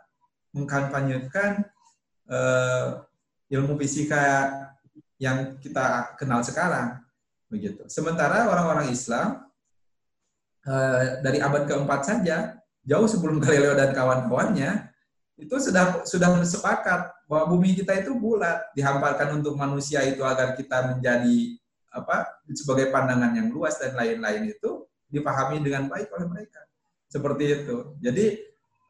mengkampanyekan 0.50 1.64
eh, 2.28 2.86
ilmu 3.54 3.78
fisika 3.78 4.50
yang 5.20 5.56
kita 5.62 6.16
kenal 6.18 6.42
sekarang 6.42 7.00
begitu. 7.46 7.86
Sementara 7.86 8.50
orang-orang 8.50 8.90
Islam 8.90 9.46
eh, 10.66 11.22
dari 11.22 11.38
abad 11.38 11.70
keempat 11.70 12.00
saja 12.02 12.63
jauh 12.84 13.08
sebelum 13.08 13.40
Galileo 13.40 13.74
dan 13.74 13.96
kawan-kawannya 13.96 14.92
itu 15.34 15.56
sudah 15.58 16.06
sudah 16.06 16.30
sepakat 16.46 17.10
bahwa 17.26 17.44
bumi 17.56 17.74
kita 17.74 17.98
itu 17.98 18.14
bulat 18.14 18.70
dihamparkan 18.78 19.42
untuk 19.42 19.58
manusia 19.58 20.04
itu 20.06 20.22
agar 20.22 20.54
kita 20.54 20.94
menjadi 20.94 21.58
apa 21.90 22.26
sebagai 22.54 22.90
pandangan 22.94 23.34
yang 23.34 23.48
luas 23.50 23.78
dan 23.78 23.98
lain-lain 23.98 24.50
itu 24.50 24.86
dipahami 25.10 25.62
dengan 25.62 25.86
baik 25.86 26.10
oleh 26.14 26.26
mereka. 26.26 26.62
Seperti 27.06 27.44
itu. 27.62 27.94
Jadi 28.02 28.26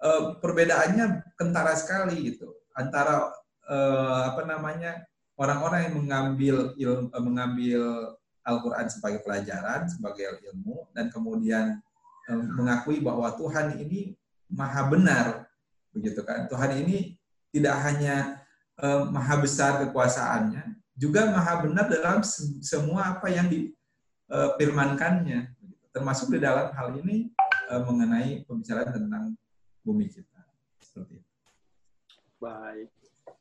eh, 0.00 0.22
perbedaannya 0.40 1.36
kentara 1.36 1.72
sekali 1.76 2.32
gitu. 2.32 2.52
Antara 2.76 3.32
eh, 3.68 4.22
apa 4.32 4.42
namanya 4.44 5.04
orang-orang 5.36 5.88
yang 5.88 5.94
mengambil 6.00 6.56
ilmu, 6.76 7.08
eh, 7.12 7.22
mengambil 7.22 7.82
Al-Quran 8.44 8.86
sebagai 8.92 9.24
pelajaran 9.24 9.88
sebagai 9.88 10.40
ilmu 10.52 10.92
dan 10.92 11.08
kemudian 11.08 11.80
mengakui 12.30 13.04
bahwa 13.04 13.28
Tuhan 13.36 13.76
ini 13.80 14.16
maha 14.48 14.88
benar 14.88 15.26
begitu 15.92 16.24
kan 16.24 16.48
Tuhan 16.48 16.80
ini 16.84 17.18
tidak 17.54 17.76
hanya 17.86 18.42
uh, 18.80 19.06
maha 19.08 19.38
besar 19.38 19.84
kekuasaannya 19.86 20.74
juga 20.94 21.26
maha 21.30 21.62
benar 21.66 21.86
dalam 21.90 22.22
se 22.22 22.62
semua 22.62 23.18
apa 23.18 23.26
yang 23.30 23.50
difirmankannya 23.50 25.40
uh, 25.52 25.54
termasuk 25.94 26.34
di 26.34 26.38
dalam 26.42 26.70
hal 26.74 26.94
ini 26.98 27.30
uh, 27.70 27.82
mengenai 27.86 28.42
pembicaraan 28.46 28.90
tentang 28.90 29.34
bumi 29.86 30.10
kita 30.10 30.42
seperti 30.82 31.22
itu. 31.22 31.30
Baik. 32.42 32.88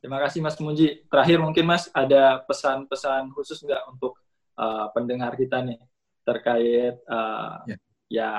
Terima 0.03 0.19
kasih 0.19 0.43
Mas 0.43 0.59
Munji. 0.59 1.07
Terakhir 1.07 1.39
mungkin 1.39 1.63
Mas 1.63 1.87
ada 1.95 2.43
pesan-pesan 2.43 3.31
khusus 3.31 3.63
nggak 3.63 3.87
untuk 3.87 4.19
uh, 4.59 4.91
pendengar 4.91 5.33
kita 5.39 5.63
nih 5.63 5.79
terkait 6.27 6.99
uh, 7.07 7.63
ya. 7.67 7.77
ya 8.11 8.31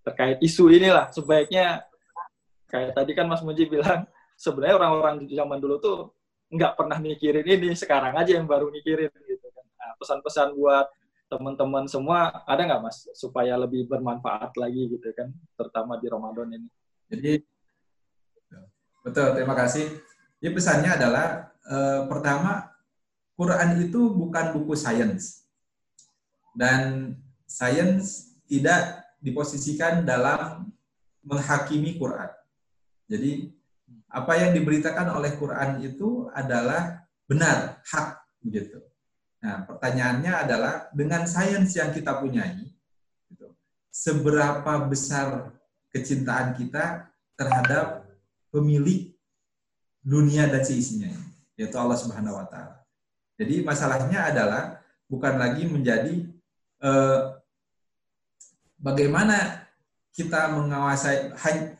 terkait 0.00 0.38
isu 0.40 0.72
inilah 0.72 1.12
sebaiknya 1.12 1.84
kayak 2.70 2.96
tadi 2.96 3.12
kan 3.12 3.26
Mas 3.28 3.44
Muji 3.44 3.68
bilang 3.68 4.06
sebenarnya 4.40 4.80
orang-orang 4.80 5.28
di 5.28 5.36
zaman 5.36 5.58
dulu 5.60 5.76
tuh 5.82 5.98
nggak 6.50 6.74
pernah 6.74 6.98
mikirin 6.98 7.46
ini 7.46 7.76
sekarang 7.76 8.16
aja 8.16 8.34
yang 8.34 8.48
baru 8.48 8.72
mikirin 8.72 9.12
gitu 9.12 9.46
kan. 9.54 9.66
Nah, 9.78 9.90
pesan-pesan 10.00 10.56
buat 10.58 10.88
teman-teman 11.30 11.86
semua 11.86 12.42
ada 12.42 12.66
nggak 12.66 12.82
mas 12.82 13.06
supaya 13.14 13.54
lebih 13.54 13.86
bermanfaat 13.86 14.50
lagi 14.58 14.90
gitu 14.90 15.14
kan 15.14 15.30
terutama 15.54 15.94
di 16.02 16.10
Ramadan 16.10 16.48
ini? 16.50 16.68
Jadi 17.06 17.32
betul 19.06 19.38
terima 19.38 19.54
kasih. 19.54 19.86
Jadi 20.42 20.50
pesannya 20.50 20.90
adalah 20.90 21.54
eh, 21.70 22.02
pertama 22.10 22.74
Quran 23.38 23.78
itu 23.86 24.10
bukan 24.10 24.58
buku 24.58 24.74
sains 24.74 25.46
dan 26.58 27.14
sains 27.46 28.34
tidak 28.50 28.99
diposisikan 29.20 30.02
dalam 30.02 30.72
menghakimi 31.22 32.00
Quran 32.00 32.30
jadi 33.10 33.50
apa 34.10 34.32
yang 34.38 34.54
diberitakan 34.54 35.18
oleh 35.18 35.34
Quran 35.34 35.82
itu 35.82 36.30
adalah 36.30 37.02
benar, 37.26 37.82
hak 37.82 38.22
begitu. 38.42 38.78
Nah, 39.42 39.66
pertanyaannya 39.66 40.32
adalah 40.34 40.74
dengan 40.94 41.26
sains 41.26 41.74
yang 41.74 41.90
kita 41.90 42.22
punyai, 42.22 42.70
gitu, 43.30 43.50
seberapa 43.90 44.86
besar 44.86 45.54
kecintaan 45.90 46.54
kita 46.54 47.10
terhadap 47.34 48.06
pemilik 48.54 49.10
dunia 50.02 50.46
dan 50.46 50.62
seisinya, 50.62 51.10
yaitu 51.58 51.74
Allah 51.78 51.98
Subhanahu 51.98 52.38
Wa 52.38 52.46
Taala. 52.46 52.76
Jadi 53.40 53.64
masalahnya 53.64 54.28
adalah 54.28 54.62
bukan 55.08 55.34
lagi 55.40 55.64
menjadi 55.66 56.28
eh, 56.84 57.20
bagaimana 58.80 59.68
kita 60.10 60.50
menguasai 60.50 61.36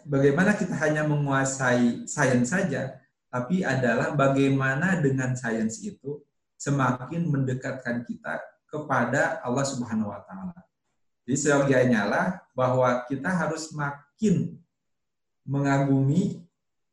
bagaimana 0.07 0.55
kita 0.55 0.77
hanya 0.79 1.03
menguasai 1.03 2.07
sains 2.07 2.53
saja, 2.55 3.01
tapi 3.33 3.67
adalah 3.67 4.15
bagaimana 4.15 5.01
dengan 5.03 5.35
sains 5.35 5.83
itu 5.83 6.23
semakin 6.61 7.27
mendekatkan 7.27 8.07
kita 8.07 8.39
kepada 8.71 9.43
Allah 9.43 9.67
Subhanahu 9.67 10.15
wa 10.15 10.23
taala. 10.23 10.61
Jadi 11.27 11.37
seyogianya 11.37 12.07
lah 12.07 12.27
bahwa 12.55 13.03
kita 13.11 13.29
harus 13.29 13.75
makin 13.75 14.61
mengagumi 15.43 16.47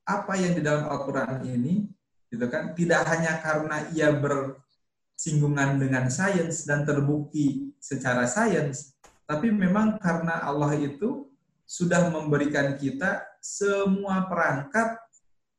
apa 0.08 0.40
yang 0.40 0.58
di 0.58 0.64
dalam 0.66 0.90
Al-Qur'an 0.90 1.44
ini 1.46 1.86
gitu 2.32 2.48
kan 2.48 2.74
tidak 2.74 3.08
hanya 3.08 3.40
karena 3.40 3.88
ia 3.92 4.12
bersinggungan 4.12 5.80
dengan 5.80 6.08
sains 6.12 6.64
dan 6.68 6.84
terbukti 6.84 7.72
secara 7.80 8.28
sains 8.28 8.97
tapi 9.28 9.52
memang 9.52 10.00
karena 10.00 10.40
Allah 10.40 10.72
itu 10.80 11.28
sudah 11.68 12.08
memberikan 12.08 12.80
kita 12.80 13.28
semua 13.44 14.24
perangkat 14.32 14.96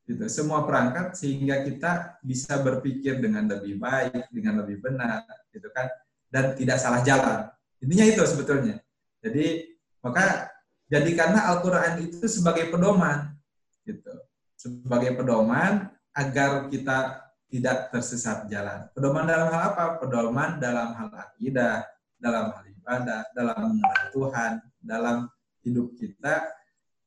gitu, 0.09 0.25
semua 0.25 0.65
perangkat 0.65 1.13
sehingga 1.13 1.61
kita 1.61 2.17
bisa 2.25 2.57
berpikir 2.65 3.21
dengan 3.21 3.45
lebih 3.45 3.77
baik, 3.77 4.33
dengan 4.33 4.65
lebih 4.65 4.81
benar, 4.81 5.21
gitu 5.53 5.69
kan, 5.69 5.85
dan 6.33 6.57
tidak 6.57 6.81
salah 6.81 7.05
jalan. 7.05 7.45
Intinya 7.77 8.05
itu 8.09 8.25
sebetulnya. 8.25 8.81
Jadi 9.21 9.77
maka 10.01 10.49
jadikanlah 10.89 11.53
Al-Quran 11.53 12.09
itu 12.09 12.25
sebagai 12.25 12.73
pedoman, 12.73 13.37
gitu, 13.85 14.17
sebagai 14.57 15.13
pedoman 15.13 15.93
agar 16.17 16.73
kita 16.73 17.29
tidak 17.53 17.93
tersesat 17.93 18.49
jalan. 18.49 18.89
Pedoman 18.97 19.29
dalam 19.29 19.53
hal 19.53 19.61
apa? 19.77 20.01
Pedoman 20.01 20.57
dalam 20.57 20.97
hal 20.97 21.09
akidah, 21.13 21.85
dalam 22.17 22.49
hal 22.49 22.65
ibadah, 22.89 23.21
dalam 23.37 23.77
Tuhan, 24.09 24.51
dalam 24.81 25.17
hidup 25.61 25.93
kita 25.93 26.49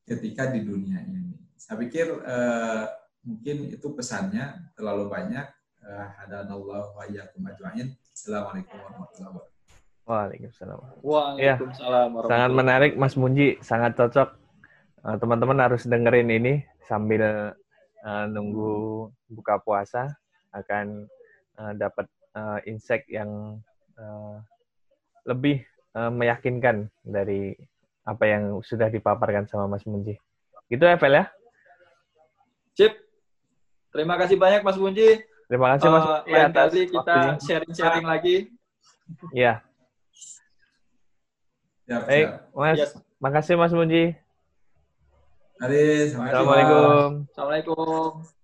ketika 0.07 0.47
di 0.47 0.63
dunia 0.63 1.03
ini. 1.03 1.35
Saya 1.59 1.75
pikir 1.75 2.23
uh, 2.23 2.87
mungkin 3.27 3.67
itu 3.67 3.91
pesannya 3.91 4.71
terlalu 4.79 5.11
banyak. 5.11 5.43
Uh, 5.83 6.07
Hadanallahu 6.23 6.95
wa 6.95 7.03
iyyakum 7.03 7.43
ajma'in. 7.43 7.91
Assalamualaikum 8.15 8.79
warahmatullahi 8.79 9.31
wabarakatuh. 9.35 9.51
Waalaikumsalam. 10.07 10.77
Waalaikumsalam. 11.03 12.09
Ya, 12.15 12.27
sangat 12.31 12.51
menarik 12.55 12.91
Mas 12.95 13.19
Munji, 13.19 13.59
sangat 13.59 13.99
cocok. 13.99 14.39
Eh, 15.03 15.17
teman-teman 15.19 15.59
uh, 15.59 15.63
harus 15.67 15.83
dengerin 15.83 16.31
ini 16.31 16.63
sambil 16.87 17.51
uh, 18.07 18.25
nunggu 18.31 19.11
buka 19.27 19.59
puasa 19.59 20.15
akan 20.55 21.11
uh, 21.59 21.75
dapat 21.75 22.07
uh, 22.39 22.63
insight 22.63 23.03
yang 23.11 23.59
uh, 23.99 24.39
lebih 25.27 25.63
uh, 25.93 26.11
meyakinkan 26.11 26.89
dari 27.01 27.55
apa 28.03 28.23
yang 28.27 28.59
sudah 28.61 28.91
dipaparkan 28.91 29.47
sama 29.47 29.65
Mas 29.65 29.85
Munji. 29.87 30.19
Gitu 30.67 30.83
ya, 30.83 30.99
Vel 30.99 31.15
ya? 31.15 31.25
Sip. 32.75 32.93
Terima 33.93 34.17
kasih 34.17 34.35
banyak 34.35 34.65
Mas 34.65 34.77
Munji. 34.77 35.21
Terima 35.47 35.77
kasih 35.77 35.87
Mas. 35.87 36.03
Uh, 36.03 36.21
lain 36.27 36.51
kali 36.51 36.81
kita 36.89 37.17
sharing-sharing 37.39 38.05
lagi. 38.05 38.35
Iya. 39.31 39.61
Baik, 41.87 42.27
Mas. 42.57 42.77
Yes. 42.79 42.91
Makasih 43.21 43.55
Mas 43.55 43.71
Munji. 43.71 44.17
Mari, 45.61 46.11
Assalamualaikum. 46.11 47.29
Assalamualaikum. 47.31 48.42